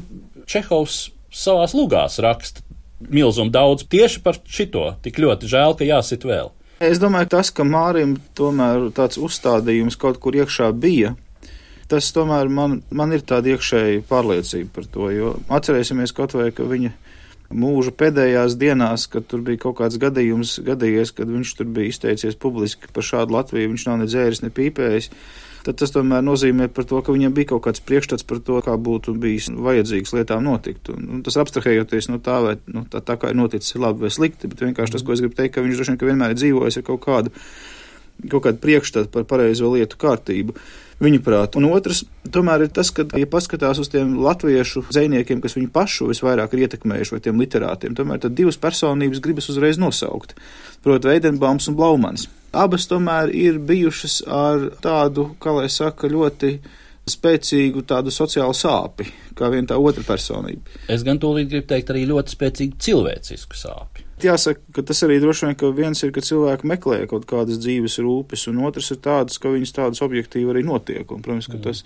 Čehovs 0.49 1.09
savās 1.31 1.75
lugās 1.77 2.19
raksta 2.23 2.63
milzumu 3.09 3.51
daudz 3.53 3.85
tieši 3.89 4.21
par 4.23 4.39
šito. 4.45 4.91
Tik 5.03 5.19
ļoti 5.21 5.49
žēl, 5.49 5.75
ka 5.77 5.87
jāsit 5.87 6.25
vēl. 6.27 6.51
Es 6.81 6.97
domāju, 7.01 7.29
tas, 7.35 7.51
ka 7.53 7.65
Mārim 7.67 8.15
tomēr 8.37 8.89
tāds 8.97 9.19
uzstādījums 9.21 9.99
kaut 10.01 10.17
kur 10.21 10.33
iekšā 10.37 10.71
bija, 10.73 11.13
tas 11.91 12.07
tomēr 12.15 12.49
man, 12.49 12.79
man 12.89 13.13
ir 13.13 13.21
tāda 13.27 13.53
iekšēja 13.53 14.05
pārliecība 14.09 14.71
par 14.79 14.87
to, 14.89 15.09
jo 15.13 15.35
atcerēsimies 15.53 16.15
kaut 16.17 16.33
vai, 16.37 16.49
ka 16.55 16.65
viņa 16.65 16.93
mūža 17.51 17.93
pēdējās 17.99 18.55
dienās, 18.57 19.05
kad 19.11 19.27
tur 19.29 19.43
bija 19.45 19.61
kaut 19.65 19.77
kāds 19.81 19.99
gadījums 20.01 20.55
gadījies, 20.65 21.13
kad 21.17 21.29
viņš 21.29 21.53
tur 21.59 21.69
bija 21.75 21.91
izteicies 21.91 22.39
publiski 22.39 22.89
par 22.95 23.05
šādu 23.05 23.35
Latviju, 23.35 23.73
viņš 23.73 23.87
nav 23.89 24.01
ne 24.01 24.07
dzēris, 24.09 24.41
ne 24.45 24.49
pīpējis. 24.55 25.11
Tad 25.61 25.77
tas 25.77 25.93
tomēr 25.93 26.23
nozīmē 26.25 26.67
par 26.73 26.87
to, 26.89 27.01
ka 27.05 27.13
viņam 27.13 27.35
bija 27.37 27.51
kaut 27.51 27.67
kāds 27.67 27.83
priekšstats 27.85 28.25
par 28.25 28.39
to, 28.45 28.57
kā 28.65 28.73
būtu 28.81 29.13
bijis 29.21 29.51
vajadzīgs 29.53 30.15
lietām 30.17 30.45
notikt. 30.47 30.89
Un, 30.93 31.05
un 31.17 31.25
tas 31.25 31.37
abstrahējoties 31.41 32.09
no 32.09 32.17
tā, 32.23 32.39
vai 32.45 32.55
nu, 32.65 32.81
tā, 32.89 33.03
tā 33.05 33.17
kā 33.21 33.29
ir 33.29 33.37
noticis, 33.37 33.75
ir 33.75 33.83
labi 33.85 34.07
vai 34.07 34.13
slikti, 34.13 34.49
bet 34.49 34.63
vienkārši 34.65 34.97
tas, 34.97 35.05
ko 35.05 35.13
es 35.13 35.21
gribu 35.21 35.37
teikt, 35.37 35.53
ka 35.55 35.65
viņš 35.65 35.77
droši 35.77 35.93
vien 35.93 36.01
vienmēr 36.11 36.33
ir 36.33 36.41
dzīvojis 36.41 36.81
ar 36.81 36.87
kaut 36.87 37.03
kādu, 37.05 37.35
kaut 38.29 38.45
kādu 38.45 38.61
priekšstatu 38.63 39.11
par 39.13 39.25
pareizo 39.29 39.71
lietu 39.73 39.99
kārtību 40.01 40.55
viņuprāt. 41.01 41.55
Un 41.57 41.67
otrs, 41.71 42.03
tomēr 42.33 42.67
ir 42.67 42.73
tas, 42.73 42.91
ka, 42.93 43.05
ja 43.17 43.29
paskatās 43.29 43.79
uz 43.81 43.89
tiem 43.91 44.13
latviešu 44.21 44.85
zvejniekiem, 44.89 45.41
kas 45.41 45.57
viņu 45.57 45.71
pašu 45.73 46.11
visvairāk 46.11 46.53
ir 46.53 46.67
ietekmējuši, 46.67 47.15
vai 47.15 47.21
tiem 47.25 47.41
literātiem, 47.41 47.95
tomēr 47.97 48.29
divas 48.29 48.59
personības 48.61 49.23
gribas 49.23 49.49
uzreiz 49.51 49.81
nosaukt. 49.81 50.35
Proti, 50.85 51.09
Veidenbaums 51.09 51.71
un 51.71 51.79
Blaumans. 51.79 52.27
Abas 52.51 52.85
tomēr 52.91 53.31
ir 53.33 53.57
bijušas 53.63 54.21
ar 54.27 54.69
tādu, 54.83 55.31
kā 55.41 55.55
lai 55.55 55.69
saka, 55.71 56.09
ļoti 56.11 56.57
spēcīgu 57.09 57.83
tādu 57.87 58.13
sociālu 58.13 58.53
sāpi, 58.55 59.07
kā 59.37 59.49
vien 59.51 59.65
tā 59.67 59.77
otra 59.81 60.03
personība. 60.05 60.77
Es 60.91 61.05
gan 61.07 61.19
tūlīt 61.21 61.49
gribu 61.49 61.69
teikt 61.71 61.89
arī 61.93 62.05
ļoti 62.11 62.35
spēcīgu 62.35 62.81
cilvēcisku 62.85 63.57
sāpi. 63.57 64.05
Jāsaka, 64.21 64.61
ka 64.75 64.83
tas 64.85 65.01
arī 65.05 65.19
droši 65.23 65.47
vien, 65.47 65.57
ka 65.57 65.69
viens 65.75 66.03
ir, 66.03 66.11
ka 66.13 66.23
cilvēki 66.25 66.67
meklē 66.69 67.03
kaut 67.09 67.27
kādas 67.29 67.59
dzīves 67.61 67.99
rūpes, 68.03 68.47
un 68.51 68.61
otrs 68.67 68.91
ir 68.93 68.99
tāds, 69.03 69.39
ka 69.41 69.53
viņas 69.53 69.77
tādas 69.77 70.03
objektīvi 70.05 70.51
arī 70.53 70.65
notiek. 70.67 71.05
Un, 71.09 71.23
protams, 71.25 71.49
ka 71.49 71.57
tas 71.61 71.83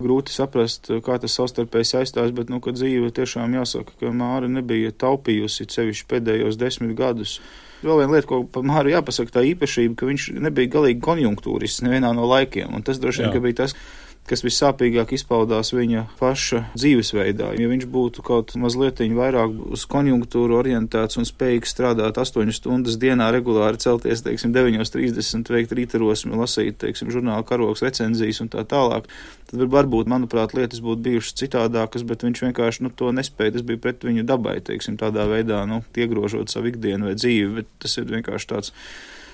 grūti 0.00 0.32
saprast, 0.32 0.90
kā 1.04 1.16
tas 1.20 1.36
savstarpēji 1.36 1.90
saistās, 1.92 2.32
bet, 2.36 2.52
nu, 2.52 2.60
ka 2.64 2.74
dzīve 2.76 3.12
tiešām 3.16 3.56
jāsaka, 3.58 3.96
ka 4.00 4.12
Māra 4.16 4.48
nebija 4.48 4.92
taupījusi 4.96 5.68
sevišķi 5.68 6.08
pēdējos 6.10 6.60
desmit 6.60 6.96
gadus. 6.98 7.38
Vēl 7.80 8.02
viena 8.02 8.12
lieta, 8.12 8.28
ko 8.28 8.42
par 8.44 8.64
Māru 8.68 8.92
jāpasaka, 8.92 9.38
tā 9.38 9.44
īpašība, 9.54 9.96
ka 9.96 10.08
viņš 10.08 10.26
nebija 10.44 10.72
galīgi 10.76 11.00
konjunktūrists 11.04 11.84
nevienā 11.86 12.12
no 12.16 12.28
laikiem, 12.28 12.74
un 12.76 12.84
tas 12.84 13.00
droši 13.00 13.24
vien, 13.24 13.32
ka 13.32 13.40
bija 13.44 13.62
tas, 13.62 13.76
kas 13.76 14.09
vissāpīgāk 14.44 15.10
izpaudās 15.16 15.72
viņa 15.74 16.04
paša 16.20 16.60
dzīvesveidā. 16.76 17.48
Ja 17.58 17.66
viņš 17.70 17.86
būtu 17.90 18.22
kaut 18.26 18.54
mazliet 18.60 19.02
vairāk 19.02 19.56
uz 19.74 19.82
konjunktūru 19.90 20.58
orientēts 20.60 21.18
un 21.18 21.26
spējīgs 21.26 21.74
strādāt 21.74 22.20
8 22.22 22.54
stundas 22.54 22.98
dienā, 23.02 23.32
regulāri 23.34 23.80
celties, 23.82 24.22
teiksim, 24.22 24.54
9.30, 24.54 25.50
veikt 25.50 25.74
rītarosmi, 25.74 26.38
lasīt, 26.38 26.78
teiksim, 26.84 27.10
žurnāla 27.10 27.42
karoks 27.48 27.82
recenzijas 27.82 28.42
un 28.44 28.52
tā 28.52 28.62
tālāk, 28.70 29.10
tad 29.50 29.66
varbūt, 29.74 30.10
manuprāt, 30.10 30.54
lietas 30.54 30.82
būtu 30.84 31.02
bijušas 31.08 31.38
citādākas, 31.42 32.06
bet 32.06 32.22
viņš 32.26 32.44
vienkārši 32.46 32.86
nu, 32.86 32.94
to 32.94 33.10
nespēja. 33.16 33.58
Tas 33.58 33.66
bija 33.66 33.82
pret 33.82 34.06
viņu 34.06 34.26
dabai, 34.28 34.60
teiksim, 34.62 35.00
tādā 35.00 35.26
veidā, 35.30 35.64
nu, 35.66 35.82
iegrožot 35.98 36.52
savu 36.52 36.70
ikdienu 36.70 37.10
vai 37.10 37.16
dzīvi, 37.18 37.50
bet 37.58 37.72
tas 37.82 37.98
ir 37.98 38.06
vienkārši 38.14 38.54
tāds 38.54 38.76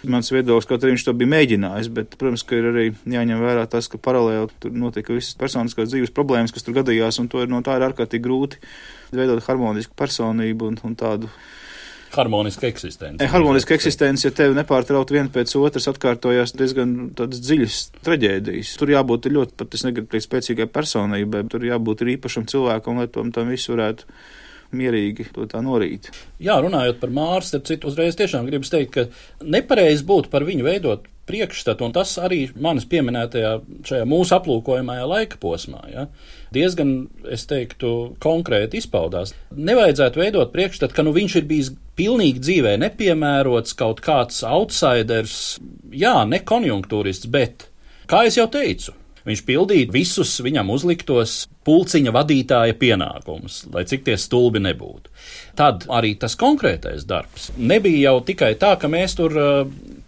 mans 0.04 0.30
viedoklis, 0.32 0.68
kaut 0.68 0.84
arī 0.84 0.94
viņš 0.94 1.04
to 1.06 1.14
bija 1.16 1.32
mēģinājis, 1.32 1.90
bet, 1.96 2.16
protams, 2.20 2.44
ka 2.46 2.58
ir 2.58 2.68
arī 2.70 2.86
jāņem 3.16 3.42
vērā 3.42 3.66
tas, 3.70 3.88
ka 3.90 4.00
paralēli 4.02 4.50
tur 4.62 4.74
notika 4.76 5.14
visas 5.16 5.36
personiskās 5.38 5.90
dzīves 5.92 6.14
problēmas, 6.16 6.54
kas 6.54 6.66
tur 6.66 6.76
gadījās, 6.76 7.20
un 7.22 7.30
to 7.32 7.42
ir 7.42 7.52
no 7.52 7.62
tā 7.66 7.78
ir 7.78 7.86
ārkārtīgi 7.88 8.24
grūti 8.26 8.60
veidot 9.14 9.44
harmonisku 9.46 9.96
personību 9.98 10.72
un, 10.72 10.80
un 10.86 10.96
tādu. 10.98 11.30
Harmoniska 12.16 12.68
eksistence. 12.68 13.20
E, 13.20 13.28
harmoniska 13.28 13.74
eksistence, 13.76 14.24
ja 14.24 14.32
tev 14.34 14.54
nepārtraut 14.56 15.10
viena 15.12 15.28
pēc 15.32 15.52
otras 15.58 15.88
atkārtojās 15.90 16.54
diezgan 16.56 16.94
tādas 17.18 17.42
dziļas 17.44 17.80
traģēdijas. 18.06 18.72
Tur 18.80 18.94
jābūt 18.94 19.28
ļoti, 19.32 19.56
pat 19.58 19.76
es 19.76 19.84
negribu 19.84 20.12
teikt, 20.14 20.28
spēcīgai 20.28 20.68
personībai, 20.72 21.42
bet 21.42 21.52
tur 21.52 21.66
jābūt 21.66 22.06
īpašam 22.16 22.46
cilvēkam, 22.50 23.02
lai 23.02 23.10
tam, 23.12 23.34
tam 23.36 23.52
visu 23.52 23.74
varētu 23.74 24.08
mierīgi 24.74 25.28
to 25.34 25.46
tā 25.50 25.60
norīt. 25.64 26.10
Jā, 26.42 26.58
runājot 26.62 27.02
par 27.02 27.12
Mārs, 27.14 27.52
starp 27.52 27.68
citu, 27.68 27.90
uzreiz 27.90 28.18
tiešām 28.18 28.48
gribas 28.48 28.72
teikt, 28.72 28.96
ka 28.96 29.44
nepareizi 29.44 30.06
būtu 30.06 30.32
par 30.32 30.46
viņu 30.46 30.66
veidot 30.66 31.06
priekšstatu, 31.26 31.86
un 31.86 31.94
tas 31.94 32.12
arī 32.22 32.44
manis 32.62 32.86
pieminētajā, 32.90 33.52
šajā 33.86 34.06
mūsu 34.08 34.36
aplūkojamajā 34.36 35.06
laika 35.10 35.40
posmā, 35.42 35.80
ja, 35.90 36.06
diezgan, 36.54 36.92
es 37.34 37.48
teiktu, 37.50 37.92
konkrēti 38.22 38.78
izpaudās. 38.80 39.34
Nevajadzētu 39.50 40.22
veidot 40.22 40.52
priekšstatu, 40.54 40.94
ka 40.94 41.06
nu, 41.06 41.14
viņš 41.16 41.38
ir 41.40 41.48
bijis 41.50 41.72
pilnīgi 41.98 42.44
dzīvē 42.44 42.76
nepiemērots, 42.84 43.74
kaut 43.78 44.02
kāds 44.04 44.44
outsiders, 44.46 45.58
jā, 45.90 46.20
ne 46.30 46.42
konjunktūrists, 46.46 47.30
bet, 47.32 47.68
kā 48.10 48.22
jau 48.30 48.46
teicu, 48.52 48.94
viņš 49.26 49.44
pildīja 49.48 49.90
visus 49.94 50.38
viņam 50.46 50.70
uzliktos 50.76 51.46
pulciņa 51.66 52.14
vadītāja 52.14 52.76
pienākumus, 52.78 53.64
lai 53.74 53.84
cik 53.88 54.06
tie 54.06 54.16
stulbi 54.20 54.62
nebūtu. 54.62 55.10
Tad 55.56 55.86
arī 55.92 56.14
tas 56.20 56.36
konkrētais 56.38 57.06
darbs 57.08 57.50
nebija 57.56 58.10
jau 58.10 58.20
tikai 58.28 58.52
tā, 58.60 58.74
ka 58.80 58.90
mēs 58.92 59.16
tur, 59.18 59.34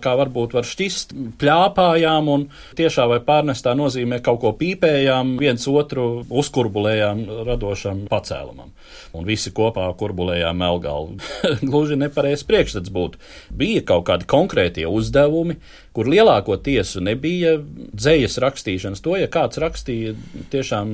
kā 0.04 0.12
varbūt 0.18 0.54
var 0.58 0.66
šķist, 0.68 1.14
pļāpājām 1.40 2.28
un 2.32 2.46
tiešā 2.78 3.08
vai 3.10 3.18
pārnestā 3.24 3.72
nozīmē 3.78 4.20
kaut 4.24 4.42
ko 4.44 4.52
pīpējām, 4.60 5.36
viens 5.40 5.64
otru 5.72 6.08
uzkurbulējām 6.28 7.24
radošam 7.48 8.04
pacēlumam. 8.12 8.74
Un 9.16 9.24
visi 9.24 9.50
kopā 9.56 9.86
kurbulējām 9.98 10.60
melgalvu. 10.60 11.16
Gluži 11.68 11.96
nepareizs 11.98 12.44
priekšstats 12.48 12.92
būtu. 12.92 13.20
Bija 13.56 13.82
kaut 13.88 14.04
kādi 14.10 14.28
konkrētie 14.28 14.84
uzdevumi, 14.88 15.56
kur 15.96 16.10
lielāko 16.12 16.58
tiesu 16.62 17.00
nebija 17.02 17.56
dzējas 17.58 18.36
rakstīšanas. 18.44 19.02
To, 19.02 19.16
ja 19.18 19.30
kāds 19.32 19.58
rakstīja 19.58 20.12
tiešām 20.52 20.92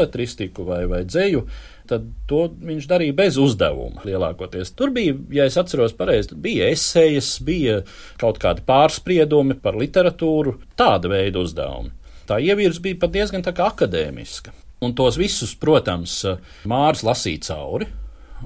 beletristiku 0.00 0.64
vai, 0.66 0.82
vai 0.90 1.04
dzēju, 1.04 1.44
tad 1.90 2.06
to 2.30 2.44
viņš 2.54 2.88
darīja 2.90 3.16
bez 3.18 3.38
uzdevuma 3.40 4.04
lielākoties. 4.06 4.74
Tur 4.78 4.92
bija, 4.94 5.16
ja 5.34 5.46
es 5.50 5.58
atceros 5.60 5.94
pareizi, 5.96 6.36
bija 6.38 6.70
esejas, 6.70 7.36
bija 7.44 7.80
kaut 8.20 8.40
kādi 8.42 8.64
pārspriedumi 8.66 9.58
par 9.62 9.78
literatūru, 9.78 10.58
tāda 10.78 11.10
veida 11.10 11.42
uzdevumi. 11.42 11.92
Tā 12.30 12.38
ievirs 12.38 12.78
bija 12.82 13.00
pat 13.02 13.14
diezgan 13.14 13.42
tā 13.42 13.54
kā 13.56 13.66
akadēmiska. 13.72 14.54
Un 14.86 14.94
tos 14.96 15.18
visus, 15.20 15.52
protams, 15.60 16.22
Mārs 16.70 17.02
lasīja 17.04 17.50
cauri, 17.50 17.88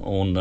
un 0.03 0.33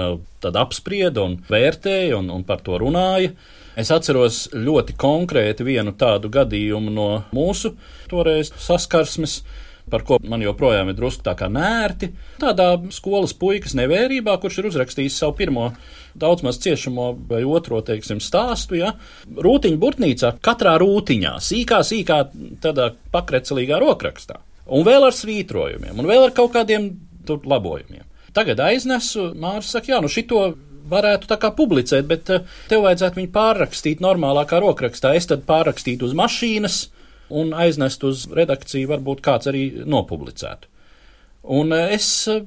tad 0.42 0.56
apsprieda 0.58 1.22
un 1.22 1.36
vērtēja 1.46 2.16
un, 2.18 2.32
un 2.34 2.46
par 2.46 2.64
to 2.64 2.80
runāja. 2.82 3.34
Es 3.78 3.90
atceros 3.90 4.48
ļoti 4.54 4.94
konkrēti 4.98 5.66
vienu 5.66 5.94
tādu 5.98 6.30
gadījumu 6.34 6.92
no 6.94 7.08
mūsu 7.34 7.74
toreiz 8.10 8.52
saskarsmes, 8.64 9.40
par 9.90 10.04
ko 10.06 10.18
man 10.24 10.42
joprojām 10.44 10.90
ir 10.90 10.96
drusku 10.98 11.24
tā 11.26 11.34
kā 11.38 11.48
nērti. 11.52 12.10
Tādā 12.40 12.68
skolas 12.94 13.34
puikas 13.36 13.76
nevērībā, 13.78 14.36
kurš 14.40 14.60
ir 14.60 14.70
uzrakstījis 14.70 15.18
savu 15.20 15.36
pirmo 15.40 15.70
daudz 16.18 16.44
maz 16.46 16.60
ciešamo 16.62 17.10
vai 17.28 17.42
otro, 17.44 17.80
teiksim, 17.84 18.20
stāstu, 18.22 18.78
ja, 18.78 18.94
rūtiņu 19.26 19.80
burtnīcā, 19.82 20.36
katrā 20.44 20.76
rūtiņā, 20.82 21.36
sīkā, 21.42 21.80
sīkā, 21.86 22.20
tādā 22.62 22.92
pakrecelīgā 23.14 23.80
rokrakstā. 23.82 24.38
Un 24.74 24.86
vēl 24.86 25.08
ar 25.08 25.16
svītrojumiem, 25.16 25.98
un 25.98 26.08
vēl 26.08 26.28
ar 26.28 26.36
kaut 26.36 26.54
kādiem 26.54 26.92
tur 27.26 27.42
labojumiem. 27.48 28.06
Tagad 28.34 28.62
aiznesu, 28.62 29.32
Mārcis 29.38 29.74
saka, 29.76 29.92
jā, 29.92 30.00
nu 30.02 30.10
šito 30.10 30.46
varētu 30.90 31.28
tā 31.30 31.38
kā 31.40 31.50
publicēt, 31.56 32.06
bet 32.08 32.28
tev 32.28 32.84
vajadzētu 32.84 33.20
viņu 33.20 33.30
pārrakstīt 33.34 34.02
normālākā 34.04 34.60
rokrakstā. 34.62 35.14
Es 35.16 35.28
tad 35.30 35.46
pārrakstītu 35.48 36.08
uz 36.08 36.16
mašīnas, 36.18 36.80
un 37.30 37.52
aiznest 37.56 38.04
uz 38.04 38.26
redakciju, 38.32 38.90
varbūt 38.90 39.24
kāds 39.24 39.50
arī 39.50 39.66
nopublicētu. 39.86 40.70
Un 41.44 41.74
es 41.76 42.06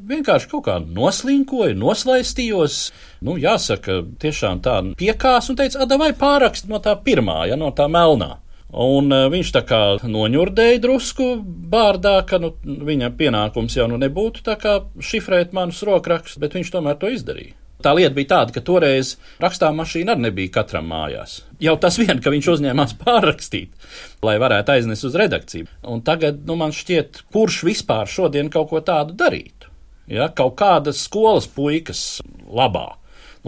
vienkārši 0.09 0.49
kaut 0.49 0.63
kā 0.65 0.79
noslinkoju, 0.81 1.75
noslaistījos. 1.77 2.79
Nu, 3.25 3.35
jāsaka, 3.37 3.99
tiešām 4.21 4.63
tā 4.65 4.79
piekās 4.97 5.51
un 5.51 5.59
teica, 5.59 5.85
vai 6.01 6.11
pārakst 6.17 6.65
no 6.69 6.81
tā 6.81 6.95
pirmā, 7.05 7.43
ja 7.51 7.59
no 7.59 7.69
tā 7.77 7.85
melnā. 7.91 8.39
Un 8.73 9.13
viņš 9.31 9.51
tā 9.55 9.61
kā 9.63 9.81
noņurdēja 10.03 10.81
drusku 10.83 11.29
bārdā, 11.71 12.17
ka 12.27 12.41
nu, 12.41 12.51
viņa 12.65 13.13
pienākums 13.19 13.77
jau 13.77 13.85
nu 13.87 14.01
nebūtu 14.01 14.43
tā 14.43 14.57
kā 14.59 14.79
šifrēt 14.99 15.53
manus 15.55 15.85
rokrakstus, 15.87 16.41
bet 16.41 16.57
viņš 16.57 16.73
tomēr 16.73 16.97
to 16.99 17.13
izdarīja. 17.13 17.55
Tā 17.83 17.93
lieta 17.93 18.15
bija 18.15 18.31
tāda, 18.31 18.53
ka 18.55 18.63
toreiz 18.65 19.13
rakstām 19.41 19.77
mašīna 19.77 20.15
arī 20.15 20.27
nebija 20.27 20.53
katram 20.55 20.87
mājās. 20.89 21.43
Jau 21.61 21.75
tas 21.81 21.99
vien, 22.01 22.17
ka 22.21 22.33
viņš 22.33 22.49
uzņēmās 22.55 22.95
pārrakstīt, 23.03 23.89
lai 24.25 24.37
varētu 24.41 24.73
aiznest 24.73 25.05
uz 25.05 25.17
redakciju. 25.21 25.69
Un 25.93 26.01
tagad 26.05 26.41
nu, 26.47 26.57
man 26.57 26.73
šķiet, 26.73 27.21
kurš 27.33 27.61
vispār 27.69 28.09
šodien 28.09 28.49
kaut 28.53 28.71
ko 28.71 28.81
tādu 28.81 29.13
darītu? 29.17 29.69
Ja, 30.09 30.29
kaut 30.33 30.55
kādas 30.57 31.03
skolas 31.05 31.49
puikas 31.51 32.23
labā 32.47 32.95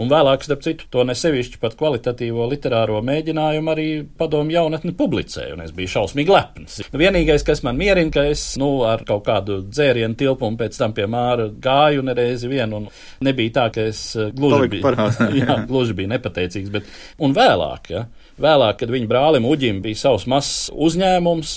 Un 0.00 0.08
vēlāk, 0.08 0.44
starp 0.46 0.62
citu, 0.64 0.86
to 0.92 1.04
nesevišķi 1.04 1.58
pat 1.60 1.74
kvalitatīvo 1.76 2.46
literāro 2.48 3.02
mēģinājumu 3.04 3.72
arī 3.72 3.88
padomu 4.20 4.54
jaunatni 4.54 4.94
publicēja, 4.96 5.52
un 5.56 5.64
es 5.66 5.74
biju 5.76 5.92
šausmīgi 5.94 6.32
lepns. 6.32 6.78
Nu, 6.88 7.00
vienīgais, 7.02 7.44
kas 7.44 7.60
man 7.66 7.76
mierina, 7.80 8.12
ka 8.14 8.24
es, 8.30 8.44
nu, 8.60 8.70
ar 8.88 9.04
kaut 9.08 9.26
kādu 9.28 9.60
dzērienu 9.66 10.16
tilpumu 10.20 10.60
pēc 10.60 10.78
tam 10.80 10.96
pie 10.96 11.04
māra 11.10 11.50
gāju 11.52 12.06
nereizi 12.06 12.48
vien, 12.48 12.72
un 12.76 12.88
nebija 13.26 13.56
tā, 13.58 13.66
ka 13.74 13.84
es 13.90 14.06
eh, 14.16 14.32
gluži 14.36 14.72
biju, 14.78 14.94
jā, 15.42 15.60
gluži 15.68 15.98
biju 16.00 16.14
nepateicīgs, 16.14 16.72
bet, 16.72 16.88
un 17.20 17.36
vēlāk, 17.36 17.92
ja, 17.92 18.06
Vēlāk, 18.40 18.78
kad 18.80 18.92
viņa 18.92 19.08
brālim 19.10 19.44
Uģim 19.48 19.82
bija 19.84 19.98
savs 20.00 20.24
mazs 20.30 20.70
uzņēmums, 20.72 21.54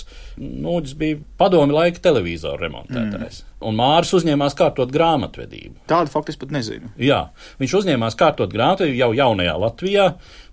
Uģis 0.74 0.96
bija 1.00 1.20
padomi 1.40 1.76
laika 1.76 2.02
televizoru 2.04 2.60
remontētājs. 2.66 3.44
Mm. 3.44 3.53
Un 3.64 3.78
Māris 3.80 4.14
uzņēmās 4.18 4.58
kārtot 4.60 4.92
grāmatvedību. 4.94 5.86
Tādu 5.90 6.12
faktu 6.14 6.34
es 6.34 6.40
pat 6.42 6.54
nezinu. 6.56 6.92
Jā, 7.02 7.26
viņš 7.62 7.78
uzņēmās 7.82 8.20
kārtot 8.20 8.54
grāmatvedību 8.54 9.00
jau 9.00 9.12
jaunajā 9.18 9.56
Latvijā, 9.64 10.08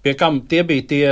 pie 0.04 0.16
kam 0.18 0.42
tie 0.50 0.64
bija 0.66 0.86
tie 0.90 1.04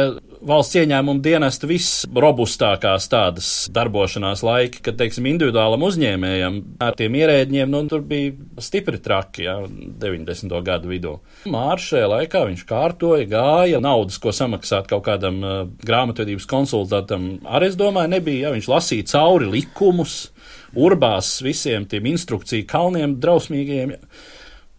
valsts 0.45 0.77
ieņēmuma 0.79 1.23
dienesta 1.23 1.69
visrobustākās 1.69 3.09
tādas 3.11 3.49
darbošanās 3.75 4.43
laiki, 4.47 4.83
kad, 4.85 4.99
teiksim, 5.01 5.27
individuālam 5.31 5.83
uzņēmējam 5.89 6.59
ar 6.85 6.97
tiem 6.99 7.17
ierēģiem, 7.19 7.71
nu, 7.73 7.83
tur 7.91 8.05
bija 8.07 8.35
stipri 8.63 9.01
traki, 9.03 9.47
jā, 9.49 9.57
90. 10.03 10.55
gadu 10.67 10.93
vidū. 10.93 11.17
Mārš 11.51 11.91
šajā 11.93 12.11
laikā 12.15 12.45
viņš 12.51 12.65
kārtoja, 12.69 13.29
gāja, 13.31 13.83
naudas, 13.85 14.21
ko 14.23 14.35
samaksāt 14.35 14.91
kaut 14.91 15.07
kādam 15.09 15.41
uh, 15.43 15.61
grāmatvedības 15.87 16.49
konsultantam, 16.51 17.31
arī 17.49 17.73
es 17.73 17.79
domāju, 17.79 18.15
nebija, 18.15 18.49
ja 18.49 18.55
viņš 18.57 18.71
lasīja 18.71 19.11
cauri 19.15 19.51
likumus, 19.59 20.29
urbās 20.77 21.39
visiem 21.45 21.87
tiem 21.89 22.09
instrukciju 22.13 22.67
kalniem 22.69 23.17
drausmīgiem. 23.23 23.95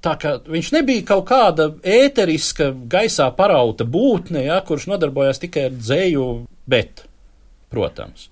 Tā 0.04 0.16
kā 0.20 0.38
viņš 0.48 0.72
nebija 0.78 1.04
kaut 1.10 1.26
kāda 1.28 1.70
ēteriska, 1.84 2.72
gaisā 2.92 3.28
parauta 3.36 3.84
būtne, 3.84 4.46
ja, 4.46 4.62
kurš 4.64 4.88
nodarbojās 4.94 5.42
tikai 5.44 5.66
ar 5.68 5.74
dzēju, 5.76 6.28
bet, 6.72 7.04
protams, 7.74 8.30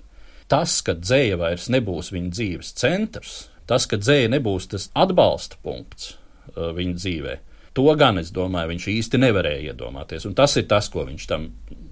tas, 0.47 0.79
ka 0.85 0.95
dzēja 0.95 1.39
vairs 1.41 1.67
nebūs 1.73 2.13
viņa 2.15 2.31
dzīves 2.37 2.71
centrs, 2.79 3.35
tas, 3.67 3.87
ka 3.89 3.99
dzēja 3.99 4.31
nebūs 4.37 4.69
tas 4.71 4.87
atbalsta 4.95 5.59
punkts 5.65 6.13
uh, 6.13 6.71
viņa 6.77 6.95
dzīvē, 7.01 7.35
to 7.75 7.89
gan, 7.99 8.21
es 8.21 8.31
domāju, 8.31 8.71
viņš 8.71 8.87
īsti 8.93 9.19
nevarēja 9.21 9.73
iedomāties. 9.73 10.23
Un 10.25 10.37
tas 10.39 10.55
ir 10.57 10.69
tas, 10.71 10.87
ko 10.89 11.03
viņš 11.09 11.27
tam 11.27 11.49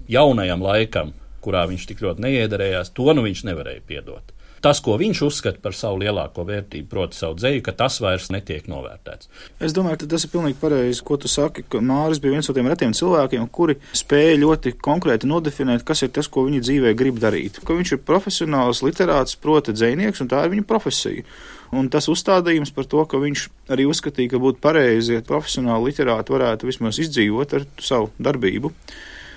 jaunajam 0.08 0.64
laikam, 0.64 1.12
kurā 1.44 1.66
viņš 1.68 1.84
tik 1.92 2.00
ļoti 2.02 2.24
neiederējās, 2.24 2.94
to 2.96 3.12
nu 3.12 3.26
viņš 3.28 3.44
nevarēja 3.50 3.84
piedot 3.86 4.32
tas, 4.64 4.80
ko 4.84 4.96
viņš 5.00 5.22
uzskata 5.26 5.62
par 5.62 5.74
savu 5.76 6.00
lielāko 6.02 6.44
vērtību, 6.48 6.88
proti, 6.90 7.18
savu 7.18 7.36
dzēju, 7.38 7.62
ka 7.66 7.74
tas 7.76 7.98
vairs 8.02 8.28
netiek 8.34 8.68
novērtēts. 8.70 9.30
Es 9.62 9.74
domāju, 9.76 10.08
tas 10.10 10.26
ir 10.26 10.32
pilnīgi 10.32 10.58
pareizi, 10.60 11.02
ko 11.06 11.18
tu 11.20 11.30
saki, 11.30 11.66
ka 11.70 11.82
Māris 11.84 12.20
bija 12.22 12.36
viens 12.36 12.50
no 12.50 12.56
tiem 12.56 12.70
retiem 12.70 12.94
cilvēkiem, 12.96 13.48
kuri 13.52 13.78
spēja 13.96 14.38
ļoti 14.42 14.76
konkrēti 14.82 15.30
nodefinēt, 15.30 15.84
kas 15.86 16.04
ir 16.06 16.14
tas, 16.16 16.30
ko 16.30 16.46
viņi 16.48 16.62
dzīvē 16.64 16.94
grib 16.98 17.20
darīt. 17.22 17.60
Ka 17.66 17.76
viņš 17.76 17.96
ir 17.96 18.04
profesionāls 18.06 18.84
literāts, 18.86 19.38
proti, 19.40 19.76
dzēnieks, 19.76 20.22
un 20.24 20.32
tā 20.32 20.44
ir 20.46 20.54
viņa 20.54 20.66
profesija. 20.68 21.26
Un 21.74 21.88
tas 21.90 22.06
uzstādījums 22.10 22.70
par 22.74 22.86
to, 22.86 23.02
ka 23.10 23.18
viņš 23.18 23.48
arī 23.74 23.88
uzskatīja, 23.90 24.36
ka 24.36 24.42
būtu 24.42 24.62
pareizi, 24.62 25.16
ja 25.16 25.26
profesionāli 25.26 25.90
literāti 25.90 26.34
varētu 26.34 26.68
vismaz 26.68 27.00
izdzīvot 27.02 27.56
ar 27.58 27.66
savu 27.82 28.12
darbību 28.22 28.70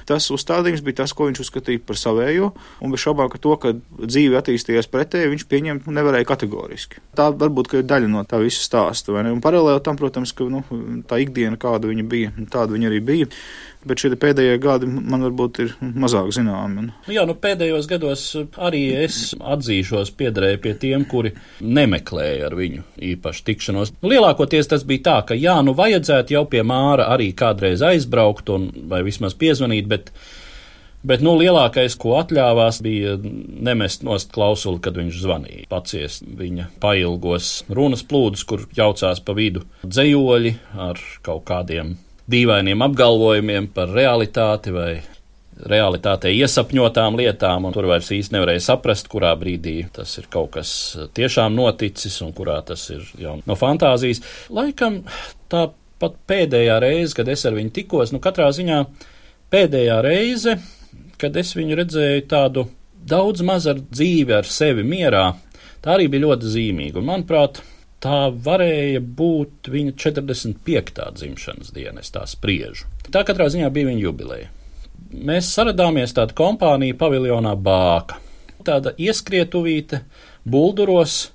tas 0.10 0.30
uzstādījums 0.34 0.84
bija 0.86 1.02
tas, 1.04 1.14
ko 1.16 1.30
viņš 1.30 1.44
uzskatīja 1.46 1.84
par 1.86 2.00
savējo, 2.00 2.52
un 2.82 2.94
bez 2.94 3.04
šaubām, 3.06 3.30
ka 3.32 3.42
to, 3.42 3.56
ka 3.62 3.74
dzīve 4.02 4.40
attīstījās 4.42 4.90
pretēji, 4.92 5.32
viņš 5.36 5.48
pieņemt 5.52 5.90
nevarēja 5.94 6.28
kategoriski. 6.30 7.04
Tā 7.18 7.30
varbūt 7.32 7.78
ir 7.80 7.88
daļa 7.90 8.12
no 8.12 8.26
tā 8.28 8.42
visa 8.42 8.66
stāsta, 8.66 9.16
paralēli 9.44 9.86
tam, 9.86 10.00
protams, 10.00 10.34
ka 10.36 10.50
nu, 10.50 10.64
tā 11.10 11.22
ikdiena, 11.24 11.60
kāda 11.62 11.92
viņa 11.92 12.08
bija, 12.10 12.34
tāda 12.52 12.76
viņa 12.76 12.92
arī 12.92 13.04
bija 13.06 13.30
bet 13.88 14.02
šie 14.02 14.12
pēdējie 14.20 14.58
gadi 14.62 14.90
man 14.90 15.24
varbūt 15.28 15.62
ir 15.64 15.76
mazāk 15.80 16.32
zināmi. 16.36 16.90
Nu 17.08 17.16
jā, 17.16 17.24
nu 17.30 17.36
pēdējos 17.40 17.88
gados 17.90 18.26
arī 18.58 18.84
es 19.06 19.22
atzīšos 19.40 20.12
piederēju 20.20 20.62
pie 20.64 20.76
tiem, 20.82 21.06
kuri 21.10 21.34
nemeklēja 21.62 22.50
ar 22.50 22.58
viņu 22.60 22.84
īpaši 23.14 23.46
tikšanos. 23.52 23.96
Nu, 24.02 24.12
lielākoties 24.12 24.72
tas 24.72 24.86
bija 24.88 25.06
tā, 25.08 25.18
ka 25.32 25.40
jā, 25.40 25.56
nu 25.66 25.76
vajadzētu 25.78 26.36
jau 26.36 26.46
pie 26.52 26.66
Māra 26.68 27.10
arī 27.16 27.32
kādreiz 27.38 27.84
aizbraukt 27.86 28.52
un 28.54 28.70
vai 28.92 29.04
vismaz 29.08 29.38
piezvanīt, 29.40 29.90
bet 29.90 30.14
Bet 31.00 31.22
nu, 31.24 31.32
lielākais, 31.40 31.94
ko 31.96 32.18
atļāvās, 32.20 32.82
bija 32.84 33.14
nemest 33.24 34.02
nost 34.04 34.34
klausuli, 34.36 34.82
kad 34.84 34.98
viņš 35.00 35.22
zvanīja. 35.24 35.68
Paciest 35.72 36.26
viņa 36.28 36.68
pailgos 36.84 37.54
runas 37.72 38.04
plūdus, 38.04 38.44
kur 38.44 38.66
jaucās 38.76 39.24
pa 39.24 39.38
vidu 39.38 39.64
dzējoļi 39.86 40.52
ar 40.90 41.00
kaut 41.24 41.46
kādiem 41.48 41.96
dīvainiem 42.30 42.84
apgalvojumiem 42.86 43.70
par 43.74 43.92
realitāti 43.96 44.74
vai 44.76 44.92
realitātē 45.60 46.32
iesapņotām 46.32 47.18
lietām, 47.20 47.66
un 47.68 47.76
tur 47.76 47.90
vairs 47.90 48.12
īsti 48.16 48.38
nevarēja 48.38 48.64
saprast, 48.64 49.10
kurā 49.12 49.34
brīdī 49.40 49.82
tas 49.96 50.14
ir 50.22 50.30
kaut 50.32 50.54
kas 50.56 50.72
tiešām 51.18 51.56
noticis 51.58 52.16
un 52.24 52.32
kurā 52.36 52.60
tas 52.66 52.86
ir 52.94 53.04
jau 53.20 53.36
no 53.44 53.58
fantāzijas. 53.60 54.24
Laikam 54.56 55.02
tā 55.52 55.68
pat 56.00 56.16
pēdējā 56.30 56.80
reize, 56.80 57.16
kad 57.18 57.28
es 57.32 57.44
ar 57.48 57.58
viņu 57.58 57.74
tikos, 57.76 58.14
nu 58.16 58.22
katrā 58.24 58.48
ziņā 58.56 58.84
pēdējā 59.52 59.98
reize, 60.06 60.56
kad 61.20 61.36
es 61.40 61.52
viņu 61.58 61.82
redzēju 61.82 62.28
tādu 62.32 62.70
daudz 63.10 63.44
maz 63.44 63.68
ar 63.68 63.82
dzīvi, 63.82 64.38
ar 64.38 64.48
sevi 64.48 64.86
mierā, 64.88 65.26
tā 65.84 65.98
arī 65.98 66.08
bija 66.12 66.28
ļoti 66.28 66.54
zīmīga. 66.56 67.02
Un, 67.02 67.10
manuprāt, 67.10 67.60
tā 68.04 68.30
varēja 68.32 69.02
būt 69.02 69.70
viņa 69.72 69.96
45. 70.00 71.10
dzimšanas 71.20 71.74
diena, 71.76 72.04
es 72.04 72.14
tā 72.16 72.26
spriežu. 72.30 72.88
Tā 73.10 73.24
katrā 73.28 73.50
ziņā 73.52 73.70
bija 73.74 73.90
viņa 73.90 74.04
jubileja. 74.06 74.50
Mēs 75.10 75.50
saradāmies 75.56 76.14
tāda 76.14 76.36
kompānija 76.38 76.98
paviljonā 77.00 77.56
Bāka. 77.58 78.20
Tāda 78.66 78.94
ieskrietuvīte, 79.00 80.04
bulduros 80.46 81.30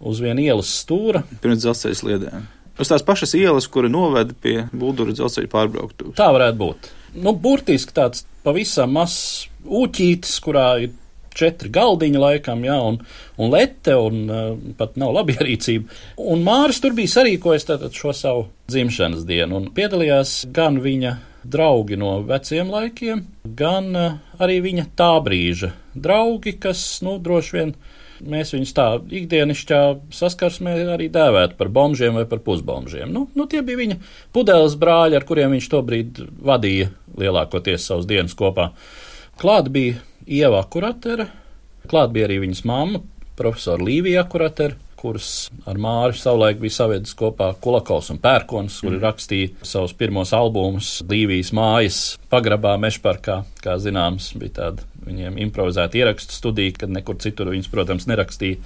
uz 0.00 0.20
viena 0.24 0.42
ielas 0.42 0.72
stūra. 0.80 1.22
Pirms 1.44 1.62
dzelzceļa 1.62 2.00
sliedēm. 2.00 2.48
Uz 2.80 2.90
tās 2.90 3.04
pašas 3.06 3.36
ielas, 3.38 3.68
kura 3.70 3.88
noveda 3.92 4.34
pie 4.42 4.64
Buldura 4.74 5.14
dzelzceļa 5.14 5.50
pārbrauktuves. 5.52 6.16
Tā 6.18 6.32
varētu 6.34 6.58
būt. 6.58 6.90
Nu, 7.22 7.36
burtiski 7.38 7.94
tāds 7.94 8.24
pavisam 8.42 8.96
mazs 8.96 9.46
ūķītis, 9.62 10.34
kurā 10.42 10.66
ir 10.82 10.96
četri 11.36 11.70
galdiņi 11.74 12.20
laikam, 12.20 12.64
jā, 12.66 12.78
un, 12.80 13.00
un 13.38 13.52
lete, 13.52 13.96
un 13.98 14.24
uh, 14.28 14.42
pat 14.78 14.98
nav 15.00 15.14
labierīcība. 15.18 16.00
Un 16.34 16.44
Māris 16.46 16.80
tur 16.82 16.94
bija 16.96 17.16
sarīkojis 17.16 17.68
tātad 17.68 17.94
šo 17.96 18.14
savu 18.16 18.46
dzimšanas 18.70 19.26
dienu, 19.28 19.58
un 19.60 19.70
piedalījās 19.74 20.44
gan 20.54 20.78
viņa 20.84 21.16
draugi 21.44 21.98
no 22.00 22.16
veciem 22.24 22.70
laikiem, 22.72 23.24
gan 23.44 23.90
uh, 23.92 24.14
arī 24.40 24.60
viņa 24.64 24.88
tā 24.96 25.12
brīža 25.24 25.74
draugi, 25.94 26.56
kas, 26.60 26.86
nu, 27.04 27.18
droši 27.22 27.58
vien 27.58 27.74
mēs 28.24 28.54
viņus 28.54 28.72
tā 28.76 28.86
ikdienišķā 29.20 29.80
saskarsmē 30.14 30.76
arī 30.94 31.08
dēvētu 31.12 31.58
par 31.58 31.70
bombžiem 31.74 32.18
vai 32.18 32.24
par 32.30 32.40
pusbombžiem. 32.46 33.10
Nu, 33.12 33.26
nu, 33.34 33.46
tie 33.50 33.62
bija 33.66 33.80
viņa 33.80 33.98
pudeles 34.34 34.76
brāļi, 34.80 35.18
ar 35.18 35.26
kuriem 35.28 35.56
viņš 35.56 35.68
tobrīd 35.72 36.22
vadīja 36.46 36.90
lielākoties 37.20 37.88
savus 37.90 38.08
dienas 38.10 38.36
kopā. 38.38 38.70
Klāt 39.40 39.68
bija 39.74 39.98
Ieva 40.24 40.62
Kuratere, 40.70 41.26
klāt 41.90 42.14
bija 42.14 42.24
arī 42.28 42.40
viņas 42.46 42.64
mamma, 42.68 43.02
profesora 43.36 43.84
Līvija 43.84 44.22
Kuratere, 44.30 44.78
kuras 44.96 45.50
ar 45.68 45.76
Māri 45.76 46.16
savulaik 46.16 46.62
bija 46.62 46.78
savedis 46.78 47.12
kopā 47.18 47.50
Kulakovs 47.60 48.08
un 48.14 48.20
Pērkons, 48.24 48.78
kuri 48.80 49.02
rakstīja 49.02 49.66
savus 49.68 49.92
pirmos 49.98 50.32
albumus 50.32 50.96
Līvijas 51.10 51.52
mājas 51.56 51.98
pagrabā 52.32 52.78
Mešparkā, 52.80 53.42
kā 53.60 53.76
zināms, 53.82 54.30
bija 54.40 54.56
tāda 54.62 54.86
viņiem 55.04 55.36
improvizēta 55.44 56.00
ierakstu 56.00 56.32
studija, 56.38 56.78
kad 56.80 56.94
nekur 56.94 57.20
citur 57.20 57.52
viņas, 57.52 57.68
protams, 57.72 58.08
nerakstīja. 58.08 58.62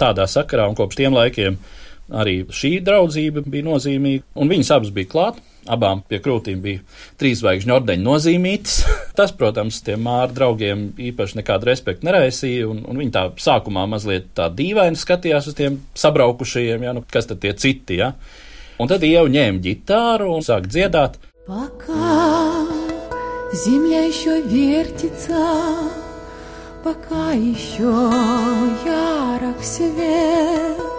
Tādā 0.00 0.24
sakarā, 0.30 0.70
un 0.70 0.78
kopš 0.78 1.02
tiem 1.02 1.14
laikiem 1.14 1.60
arī 2.16 2.40
šī 2.48 2.78
draudzība 2.84 3.44
bija 3.44 3.68
nozīmīga, 3.68 4.24
un 4.40 4.56
viņas 4.56 4.72
abas 4.78 4.94
bija 4.96 5.12
klāt. 5.12 5.44
Abām 5.69 5.99
pie 6.07 6.17
krūtīm 6.23 6.61
bija 6.63 6.81
trīs 7.19 7.41
zvaigžņu 7.43 7.75
ordeņi 7.75 8.05
nozīmītas. 8.05 8.77
Tas, 9.17 9.33
protams, 9.35 9.81
tiem 9.85 10.01
māra 10.07 10.31
draugiem 10.33 10.87
īpaši 11.09 11.41
nekādu 11.41 11.69
respektu 11.69 12.07
neraisīja, 12.07 12.67
un, 12.71 12.81
un 12.89 13.01
viņi 13.03 13.13
tā 13.13 13.25
sākumā 13.37 13.83
mazliet 13.91 14.31
tā 14.37 14.47
dīvaini 14.49 14.97
skatījās 14.97 15.51
uz 15.51 15.57
tiem 15.59 15.81
sabraukušajiem, 15.99 16.87
ja, 16.87 16.95
nu, 16.97 17.03
kas 17.11 17.29
tad 17.29 17.43
tie 17.43 17.53
citi, 17.53 17.99
ja. 18.01 18.13
Un 18.79 18.89
tad 18.89 19.03
jau 19.03 19.27
ņēma 19.29 19.61
ģitāru 19.65 20.31
un 20.37 20.45
sāk 20.45 20.71
dziedāt. 20.71 21.19
Пока 21.49 22.67
земля 23.51 24.05
еще 24.05 24.39
вертится, 24.41 25.33
пока 26.83 27.31
еще 27.31 27.89
ярок 28.85 29.63
свет, 29.63 30.92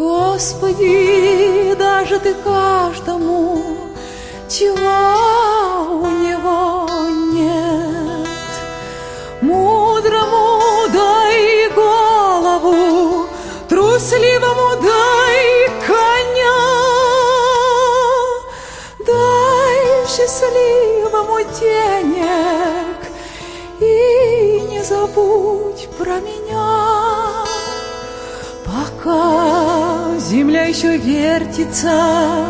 Господи, 0.00 1.74
даже 1.78 2.18
ты 2.20 2.32
каждому, 2.32 3.62
чего 4.48 5.98
у 6.00 6.08
него 6.08 6.88
нет, 7.34 8.26
мудрому 9.42 10.88
дай 10.90 11.68
голову, 11.74 13.26
трусливому 13.68 14.80
дай 14.82 15.68
коня, 15.86 16.60
дай 19.00 20.06
счастливому 20.08 21.40
денег 21.60 22.96
и 23.80 24.66
не 24.66 24.82
забудь 24.82 25.90
про 25.98 26.20
меня. 26.20 26.90
Пока 28.64 29.39
земля 30.30 30.64
еще 30.66 30.96
вертится, 30.96 32.46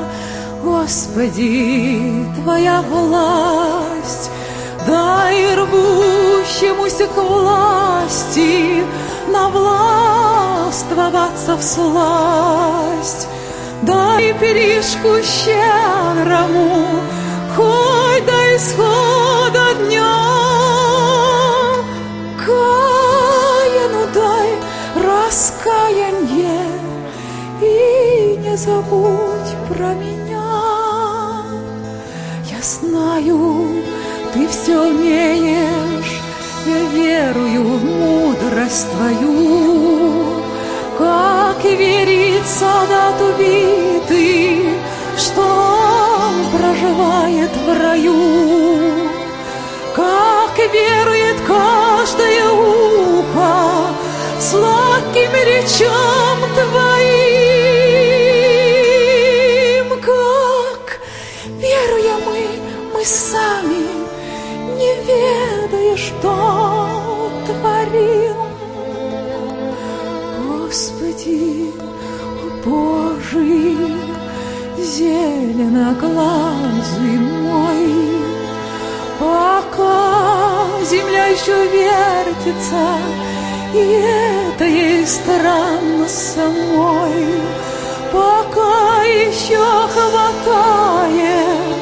Господи, 0.63 2.27
Твоя 2.43 2.83
власть, 2.83 4.31
дай 4.87 5.55
рвущемуся 5.55 7.07
к 7.07 7.17
власти 7.17 8.85
навластвоваться 9.33 11.57
в 11.57 11.63
сласть, 11.63 13.29
дай 13.81 14.35
перишку 14.35 15.23
щедрому, 15.25 16.87
хоть 17.57 18.27
до 18.27 18.57
исхода 18.57 19.73
дня. 19.87 20.19
Каяну 22.45 24.07
дай 24.13 24.51
раскаяние 25.03 26.60
не 28.51 28.57
забудь 28.57 29.53
про 29.69 29.95
меня. 29.95 30.43
Я 32.51 32.61
знаю, 32.63 33.85
ты 34.35 34.49
все 34.49 34.77
умеешь, 34.77 36.21
я 36.67 36.81
верую 36.99 37.63
в 37.63 37.85
мудрость 37.85 38.89
твою, 38.93 40.43
как 40.99 41.65
верит 41.65 42.45
солдат 42.45 43.21
убитый, 43.21 44.75
что 45.17 45.43
он 45.43 46.59
проживает 46.59 47.51
в 47.65 47.83
раю, 47.83 49.09
как 49.95 50.59
верует 50.59 51.37
каждое 51.47 52.51
ухо 52.51 53.91
сладким 54.41 55.33
речам 55.33 56.39
твоим, 56.55 56.90
зеленоглазый 75.81 77.19
мой, 77.19 78.21
пока 79.19 80.67
земля 80.85 81.27
еще 81.27 81.57
вертится, 81.69 82.99
и 83.75 83.79
это 83.79 84.65
ей 84.65 85.07
странно 85.07 86.07
самой, 86.07 87.41
пока 88.13 89.05
еще 89.05 89.57
хватает 89.89 91.80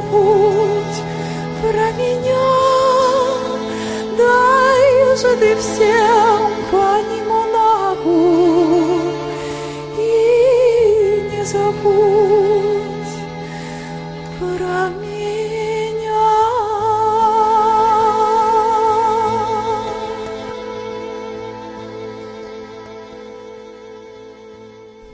забудь 0.00 1.02
про 1.60 1.92
меня. 1.92 2.50
Дай 4.16 5.16
же 5.16 5.36
ты 5.36 5.56
всем 5.56 6.50
понемногу 6.70 8.20
и 9.98 11.30
не 11.30 11.44
забудь 11.44 13.14
про 14.38 14.88
меня. 15.00 15.16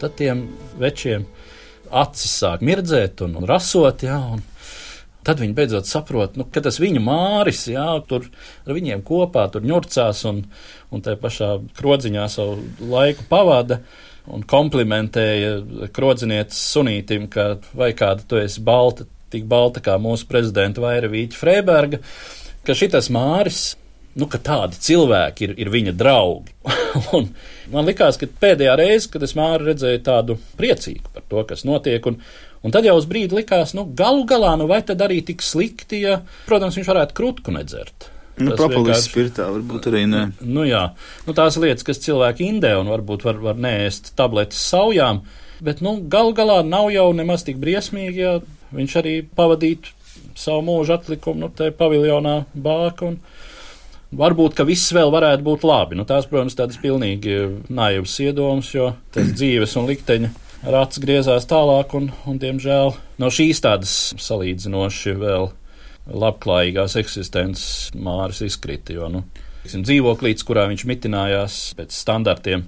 Tad 0.00 0.16
tiem 0.18 0.48
večiem 0.78 1.26
acis 1.92 2.32
sāk 2.40 2.64
mirdzēt 2.64 3.22
un, 3.26 3.36
un 3.38 3.46
rasot, 3.48 4.02
jā, 4.06 4.18
un 4.34 4.40
Tad 5.27 5.41
viņi 5.43 5.55
beidzot 5.57 5.89
saprot, 5.89 6.37
nu, 6.39 6.45
ka 6.47 6.61
tas 6.63 6.77
viņu 6.79 7.01
māris, 7.03 7.65
jā, 7.67 7.87
tur 8.07 8.29
ar 8.63 8.75
viņiem 8.77 9.01
kopā 9.07 9.47
tur 9.51 9.65
ņurcās 9.67 10.23
un, 10.29 10.45
un 10.95 11.03
tajā 11.03 11.19
pašā 11.19 11.49
krodziņā 11.75 12.27
savu 12.31 12.61
laiku 12.93 13.25
pavada 13.27 13.81
un 14.31 14.45
komplimentēja 14.47 15.89
krodzinietes 15.95 16.61
sunītim, 16.71 17.27
ka 17.31 17.57
vai 17.75 17.91
kāda 17.97 18.23
tu 18.27 18.39
esi 18.39 18.63
balta, 18.63 19.07
tik 19.31 19.47
balta 19.51 19.83
kā 19.83 19.97
mūsu 19.99 20.27
prezidenta 20.29 20.83
Vaira 20.83 21.11
Vīķa 21.11 21.39
Freiberga, 21.39 21.99
ka 22.63 22.75
šitas 22.75 23.11
māris, 23.11 23.75
nu, 24.17 24.27
ka 24.31 24.39
tādi 24.41 24.79
cilvēki 24.81 25.47
ir, 25.47 25.55
ir 25.63 25.71
viņa 25.71 25.93
draugi. 25.97 26.55
un 27.17 27.29
man 27.73 27.87
likās, 27.87 28.19
ka 28.19 28.29
pēdējā 28.41 28.75
reize, 28.79 29.11
kad 29.11 29.27
es 29.27 29.35
māri 29.37 29.73
redzēju 29.73 30.03
tādu 30.07 30.39
priecīgu 30.59 31.13
par 31.13 31.27
to, 31.29 31.43
kas 31.51 31.67
notiek, 31.67 32.07
un, 32.09 32.19
un 32.65 32.73
tad 32.73 32.87
jau 32.87 32.97
uz 32.99 33.07
brīdi 33.09 33.39
likās, 33.39 33.73
nu, 33.77 33.87
galu 33.97 34.25
galā, 34.29 34.55
nu, 34.59 34.67
vai 34.69 34.81
tad 34.85 35.01
arī 35.05 35.21
tik 35.25 35.43
slikti, 35.45 36.03
ja, 36.05 36.21
protams, 36.49 36.77
viņš 36.79 36.91
varētu 36.93 37.17
krutku 37.17 37.55
nedzert. 37.55 38.11
Nu, 38.37 38.53
Propolis 38.53 39.07
spirtā 39.07 39.47
varbūt 39.49 39.87
arī 39.89 40.03
ne. 40.09 40.27
Nu, 40.45 40.61
jā, 40.67 40.83
nu, 41.25 41.33
tās 41.37 41.57
lietas, 41.57 41.85
kas 41.87 42.01
cilvēki 42.03 42.45
indē 42.51 42.75
un 42.77 42.91
varbūt 42.93 43.25
var, 43.25 43.39
var 43.41 43.57
neēst 43.57 44.13
tabletes 44.19 44.61
saujām, 44.69 45.23
bet 45.65 45.81
nu, 45.81 45.95
galu 46.05 46.35
galā 46.37 46.59
nav 46.65 46.91
jau 46.93 47.09
nemaz 47.17 47.47
tik 47.47 47.57
briesmīgi, 47.61 48.21
ja 48.21 48.35
viņš 48.77 48.97
arī 49.01 49.15
pavadītu 49.37 49.95
savu 50.37 50.61
mūžu 50.67 50.93
atlikumu 50.99 51.47
nu, 51.47 51.49
te 51.49 51.71
paviljonā 51.73 52.43
bāka. 52.53 53.13
Un, 53.13 53.21
Varbūt, 54.17 54.53
ka 54.55 54.63
viss 54.63 54.93
vēl 54.95 55.09
varētu 55.11 55.43
būt 55.43 55.65
labi. 55.67 55.97
Nu, 55.99 56.05
tās, 56.07 56.29
protams, 56.31 56.53
tādas 56.55 56.77
pilnīgi 56.79 57.33
naivas 57.67 58.13
iedomas, 58.23 58.69
jo 58.71 58.93
tas 59.11 59.33
dzīves 59.35 59.75
un 59.81 59.89
likteņa 59.89 60.29
rats 60.65 61.01
griezās 61.01 61.47
tālāk, 61.49 61.93
un, 61.97 62.09
un 62.29 62.39
diemžēl, 62.41 62.93
no 63.21 63.31
šīs 63.33 63.61
tādas 63.63 63.95
salīdzinoši 64.21 65.15
vēl 65.19 65.49
labklājīgās 66.07 66.95
eksistences 67.01 67.91
māris 67.95 68.41
izkrita. 68.45 68.95
Jo, 68.95 69.09
nu, 69.11 69.23
teiksim, 69.63 69.83
dzīvoklīts, 69.87 70.45
kurā 70.47 70.67
viņš 70.71 70.85
mitinājās 70.89 71.59
pēc 71.77 71.95
standartiem, 71.95 72.67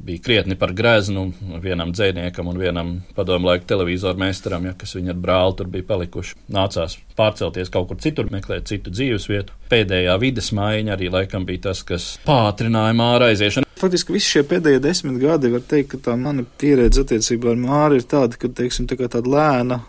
bija 0.00 0.22
krietni 0.24 0.56
par 0.58 0.72
greznu 0.76 1.26
vienam 1.62 1.92
dzēniekam 1.92 2.48
un 2.48 2.60
vienam 2.60 2.92
padomu 3.16 3.50
laiku 3.50 3.66
televizoru 3.72 4.20
meistaram, 4.22 4.66
ja, 4.68 4.76
kas 4.78 4.96
viņa 4.96 5.12
ar 5.14 5.20
brāli 5.24 5.58
tur 5.58 5.70
bija 5.72 5.88
palikuši. 5.90 6.38
Nācās 6.52 6.98
pārcelties 7.18 7.72
kaut 7.72 7.90
kur 7.90 8.00
citur, 8.02 8.30
meklēt 8.32 8.70
citu 8.70 8.92
dzīves 8.94 9.28
vietu. 9.30 9.56
Pēdējā 9.72 10.16
vides 10.22 10.52
maiņa 10.56 10.96
arī 10.96 11.12
laikam 11.12 11.46
bija 11.48 11.68
tas, 11.68 11.84
kas 11.86 12.14
pātrināja 12.26 12.96
māra 12.96 13.32
aiziešanu. 13.32 13.68
Faktiski 13.82 14.14
visi 14.14 14.36
šie 14.36 14.44
pēdējie 14.46 14.80
desmit 14.82 15.16
gadi 15.18 15.50
var 15.50 15.64
teikt, 15.66 15.94
ka 15.94 16.10
tā 16.10 16.12
mana 16.18 16.44
pieredze 16.58 17.02
attiecībā 17.02 17.50
ar 17.50 17.58
Māri 17.58 17.98
ir 17.98 18.04
tāda, 18.06 18.38
ka, 18.38 18.50
teiksim, 18.60 18.86
tā 18.86 18.94
kā 19.00 19.08
tāda 19.10 19.32
lēna 19.32 19.80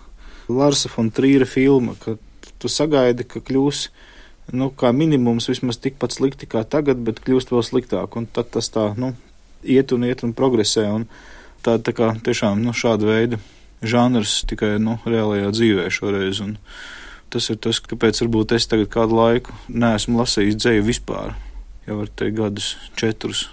Larsa 0.50 0.90
von 0.96 1.12
Trīra 1.14 1.46
filma, 1.46 1.94
ka 2.02 2.16
tu 2.60 2.72
sagaidi, 2.72 3.28
ka 3.28 3.44
kļūs, 3.46 3.84
nu, 4.58 4.72
kā 4.80 4.92
minimums 4.96 5.50
vismaz 5.52 5.78
tikpat 5.84 6.16
slikti 6.16 6.50
kā 6.50 6.64
tagad, 6.66 7.04
bet 7.06 7.22
kļūst 7.24 7.54
vēl 7.54 7.64
sliktāk, 7.68 8.18
un 8.18 8.26
tad 8.26 8.50
tas 8.56 8.72
tā, 8.74 8.90
nu, 8.98 9.14
iet 9.64 9.94
un 9.96 10.06
iet 10.08 10.24
un 10.26 10.34
progresē, 10.36 10.86
un 10.92 11.08
tā, 11.66 11.78
tā 11.80 11.96
kā 11.96 12.14
tiešām, 12.24 12.62
nu, 12.64 12.76
šāda 12.76 13.10
veida 13.10 13.42
žanrs 13.84 14.44
tikai, 14.48 14.78
nu, 14.82 14.98
reālajā 15.08 15.52
dzīvē 15.54 15.90
šoreiz, 15.92 16.40
un 16.44 16.56
tas 17.34 17.50
ir 17.52 17.60
tas, 17.62 17.82
kāpēc 17.84 18.22
varbūt 18.24 18.56
es 18.58 18.68
tagad 18.70 18.92
kādu 18.94 19.18
laiku 19.18 19.56
neesmu 19.68 20.22
lasījis 20.22 20.60
dzēju 20.60 20.88
vispār, 20.88 21.36
jau 21.88 22.00
var 22.00 22.12
teikt 22.16 22.40
gadus 22.40 22.74
četrus, 23.00 23.48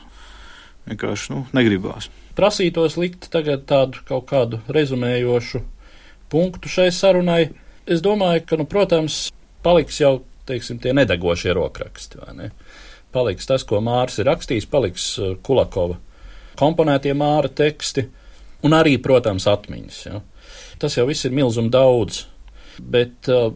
vienkārši, 0.89 1.35
nu, 1.35 1.45
negribās. 1.57 2.11
Prasītos 2.39 2.97
likt 3.01 3.29
tagad 3.33 3.67
tādu 3.69 4.05
kaut 4.09 4.29
kādu 4.31 4.61
rezumējošu 4.71 5.65
punktu 6.31 6.71
šai 6.71 6.89
sarunai. 6.95 7.51
Es 7.91 8.03
domāju, 8.05 8.45
ka, 8.47 8.59
nu, 8.61 8.67
protams, 8.71 9.29
paliks 9.67 9.99
jau, 10.01 10.21
teiksim, 10.47 10.79
tie 10.83 10.95
nedegošie 10.97 11.53
rokraksti, 11.57 12.23
ne? 12.39 12.53
Paliks 13.11 13.49
tas, 13.49 13.65
ko 13.67 13.81
Mārs 13.83 14.21
ir 14.21 14.29
rakstījis, 14.31 14.69
paliks 14.71 15.13
uh, 15.19 15.35
Kulakova 15.43 15.99
komponētie 16.61 17.15
Māra 17.17 17.49
teksti, 17.49 18.05
un 18.67 18.77
arī, 18.77 18.97
protams, 19.03 19.47
atmiņas. 19.51 20.01
Ja? 20.07 20.21
Tas 20.81 20.97
jau 20.99 21.07
viss 21.09 21.27
ir 21.27 21.35
milzum 21.37 21.71
daudz, 21.73 22.25
bet 22.81 23.31
uh, 23.33 23.51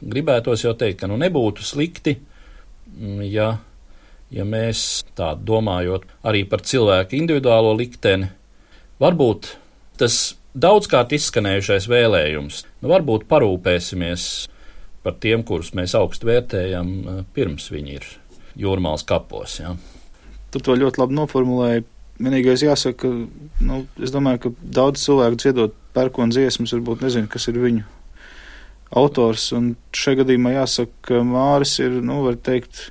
gribētos 0.00 0.64
jau 0.64 0.74
teikt, 0.78 1.00
ka 1.02 1.10
nu 1.10 1.18
nebūtu 1.20 1.66
slikti, 1.66 2.16
mm, 2.94 3.22
ja, 3.30 3.50
ja 4.34 4.46
mēs 4.48 5.04
tā 5.18 5.34
domājot 5.36 6.06
arī 6.26 6.44
par 6.48 6.64
cilvēku 6.66 7.18
individuālo 7.18 7.74
likteni, 7.78 8.30
varbūt 9.02 9.54
tas 10.00 10.36
daudzkārt 10.56 11.14
izskanējušais 11.16 11.88
vēlējums, 11.90 12.62
nu 12.82 12.92
varbūt 12.92 13.26
parūpēsimies 13.30 14.28
par 15.06 15.18
tiem, 15.22 15.44
kurus 15.46 15.72
mēs 15.76 15.94
augstu 15.98 16.30
vērtējam, 16.30 16.92
eh, 17.06 17.18
pirms 17.36 17.68
viņi 17.70 17.98
ir 17.98 18.06
jūrmāls 18.60 19.04
kapos. 19.08 19.58
Ja. 19.60 19.74
Tu 20.52 20.62
to 20.62 20.76
ļoti 20.78 21.02
labi 21.02 21.18
noformulēji. 21.18 21.86
Vienīgais 22.16 22.64
jāsaka, 22.64 22.96
ka 23.02 23.64
nu, 23.68 23.82
es 24.00 24.12
domāju, 24.14 24.46
ka 24.46 24.52
daudz 24.78 25.02
cilvēku 25.04 25.40
dziedot 25.42 25.74
pērkona 25.96 26.32
dziesmas, 26.32 26.72
varbūt 26.72 27.04
nezinu, 27.04 27.28
kas 27.28 27.48
ir 27.50 27.60
viņu 27.60 27.84
autors. 28.96 29.50
Un 29.56 29.74
šajā 29.96 30.22
gadījumā 30.22 30.54
jāsaka, 30.54 30.94
ka 31.10 31.20
Māris 31.26 31.76
ir, 31.82 31.98
nu, 32.04 32.22
var 32.24 32.38
teikt, 32.40 32.86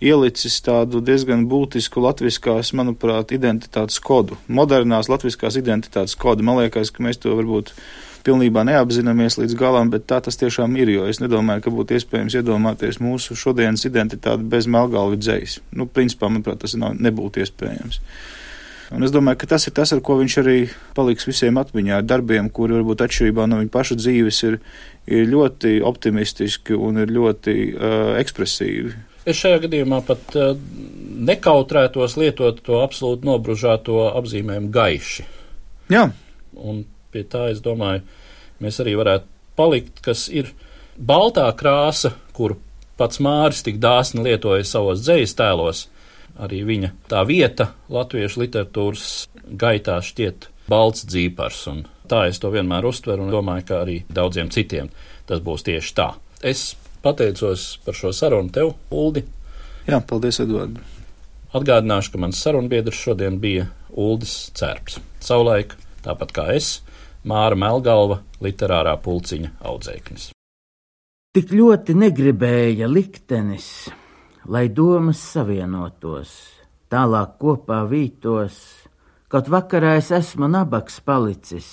ielicis 0.00 0.60
tādu 0.64 1.02
diezgan 1.04 1.44
būtisku 1.50 2.02
latviskās, 2.04 2.72
manuprāt, 2.76 3.34
identitātes 3.36 4.00
kodu. 4.02 4.38
Modernās 4.48 5.10
latviskās 5.12 5.58
identitātes 5.60 6.16
kodu. 6.18 6.46
Man 6.46 6.60
liekas, 6.62 6.92
ka 6.94 7.04
mēs 7.04 7.20
to 7.20 7.34
varbūt 7.36 7.74
pilnībā 8.26 8.64
neapzināmies 8.68 9.38
līdz 9.40 9.56
galam, 9.58 9.90
bet 9.92 10.06
tā 10.10 10.20
tas 10.24 10.38
tiešām 10.40 10.76
ir, 10.80 10.92
jo 10.94 11.06
es 11.10 11.22
nedomāju, 11.22 11.64
ka 11.64 11.72
būtu 11.74 11.96
iespējams 11.98 12.36
iedomāties 12.40 13.00
mūsu 13.02 13.36
šodienas 13.38 13.86
identitāti 13.88 14.46
bez 14.50 14.68
melgalvi 14.70 15.20
dzējas. 15.20 15.60
Nu, 15.76 15.88
principā, 15.88 16.30
manuprāt, 16.30 16.60
tas 16.64 16.76
nav, 16.78 16.98
nebūtu 17.00 17.44
iespējams. 17.44 18.00
Un 18.90 19.06
es 19.06 19.12
domāju, 19.14 19.38
ka 19.42 19.52
tas 19.52 19.68
ir 19.68 19.74
tas, 19.76 19.92
ar 19.94 20.00
ko 20.02 20.16
viņš 20.18 20.36
arī 20.42 20.56
paliks 20.96 21.28
visiem 21.28 21.60
atmiņā, 21.62 22.00
ar 22.00 22.06
darbiem, 22.10 22.48
kuri 22.50 22.74
varbūt 22.80 23.04
atšķirībā 23.06 23.46
no 23.46 23.60
viņa 23.60 23.70
paša 23.70 23.96
dzīves 24.00 24.40
ir, 24.48 24.56
ir 25.06 25.28
ļoti 25.30 25.76
optimistiski 25.86 26.74
un 26.74 26.98
ir 27.04 27.12
ļoti 27.14 27.54
uh, 27.70 27.98
ekspresīvi. 28.18 28.96
Es 29.30 29.38
šajā 29.38 29.60
gadījumā 29.66 30.00
pat 30.08 30.34
uh, 30.34 30.56
nekautrētos 31.30 32.16
lietot 32.18 32.58
to 32.66 32.80
absolūti 32.82 33.28
nobružāto 33.28 34.08
apzīmējumu 34.18 34.72
gaiši. 34.74 35.26
Jā. 35.94 36.08
Un 36.58 36.82
pie 37.12 37.24
tā, 37.28 37.48
es 37.52 37.62
domāju, 37.64 38.02
mēs 38.62 38.80
arī 38.82 38.96
varētu 38.98 39.28
palikt, 39.58 40.00
kas 40.04 40.28
ir 40.32 40.52
baltā 40.96 41.46
krāsa, 41.56 42.14
kuru 42.36 42.58
pats 43.00 43.20
Māris 43.22 43.64
tik 43.66 43.80
dāsni 43.80 44.24
lietoja 44.26 44.66
savos 44.68 45.02
dzējas 45.04 45.36
tēlos. 45.38 45.86
Arī 46.40 46.62
viņa 46.64 46.92
tā 47.10 47.24
vieta 47.28 47.72
latviešu 47.92 48.44
literatūras 48.44 49.08
gaitā 49.60 49.98
šķiet 50.04 50.48
balts 50.70 51.04
dzīpars, 51.08 51.64
un 51.72 51.82
tā 52.08 52.26
es 52.30 52.38
to 52.40 52.52
vienmēr 52.52 52.86
uztveru 52.88 53.26
un 53.26 53.34
domāju, 53.34 53.66
ka 53.68 53.82
arī 53.84 54.00
daudziem 54.08 54.52
citiem 54.54 54.88
tas 55.28 55.42
būs 55.44 55.66
tieši 55.66 55.92
tā. 55.98 56.12
Es 56.42 56.72
pateicos 57.04 57.76
par 57.84 57.96
šo 57.96 58.12
sarunu 58.16 58.52
tev, 58.54 58.72
Uldi. 58.90 59.24
Jā, 59.88 60.00
paldies, 60.06 60.40
Edvard. 60.42 60.78
Atgādināšu, 61.56 62.12
ka 62.14 62.22
mans 62.22 62.40
sarunbiedrs 62.42 62.98
šodien 62.98 63.40
bija 63.42 63.68
Uldis 63.98 64.50
Cērps. 64.58 65.00
Savulaik, 65.24 65.74
tāpat 66.04 66.34
kā 66.36 66.46
es, 66.54 66.78
Māra 67.20 67.52
Melgalva, 67.52 68.22
literārā 68.40 68.94
pulciņa 68.96 69.50
audzēknis. 69.68 70.30
Tik 71.36 71.50
ļoti 71.52 71.92
negribēja 71.92 72.86
liktenis, 72.88 73.90
lai 74.48 74.70
domas 74.72 75.20
savienotos, 75.20 76.30
tālāk 76.88 77.34
kopā 77.42 77.82
vītos, 77.90 78.56
kaut 79.28 79.50
vakarā 79.52 79.98
es 80.00 80.08
esmu 80.16 80.48
nabaks 80.48 80.96
palicis 81.04 81.68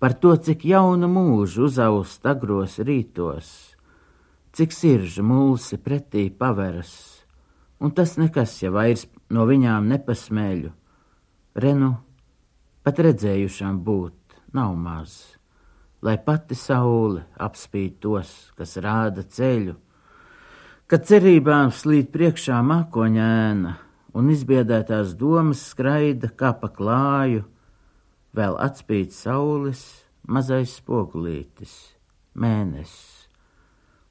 par 0.00 0.14
to, 0.16 0.32
cik 0.40 0.64
jaunu 0.64 1.10
mūžu 1.12 1.66
uzaust 1.68 2.24
agros 2.24 2.78
rītos, 2.80 3.50
cik 4.56 4.72
sirža 4.72 5.20
mulsi 5.20 5.76
pretī 5.76 6.30
paveras, 6.32 6.94
un 7.84 7.92
tas 7.92 8.16
nekas, 8.16 8.56
ja 8.64 8.72
vairs 8.72 9.04
no 9.28 9.44
viņām 9.44 9.92
nepasmēļu, 9.92 10.72
renu 11.60 11.92
pat 12.80 13.04
redzējušām 13.04 13.84
būt 13.84 14.19
nav 14.56 14.74
maz 14.76 15.20
lai 16.02 16.16
pati 16.24 16.56
saule 16.56 17.24
apspīd 17.40 17.98
tos, 18.02 18.30
kas 18.56 18.76
rāda 18.80 19.24
ceļu, 19.36 19.76
kad 20.90 21.06
cerībām 21.08 21.72
slīd 21.74 22.10
priekšā 22.14 22.60
mākoņēna 22.66 23.74
un 24.16 24.30
izbiedētās 24.32 25.14
domas 25.20 25.62
skraida 25.72 26.32
kā 26.32 26.54
pa 26.56 26.72
klāju, 26.72 27.44
vēl 28.36 28.56
atspīd 28.64 29.12
saules 29.14 29.84
mazais 30.24 30.78
spogulītis, 30.80 31.76
mēnesis, 32.34 33.28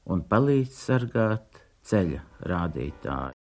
un 0.06 0.24
palīdz 0.30 0.78
sargāt 0.86 1.60
ceļa 1.86 2.24
rādītāju. 2.46 3.39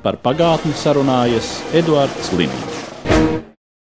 Par 0.00 0.16
pagātni 0.24 0.72
sarunājas 0.80 1.58
Eduards 1.76 2.32
Līniju. 2.32 2.69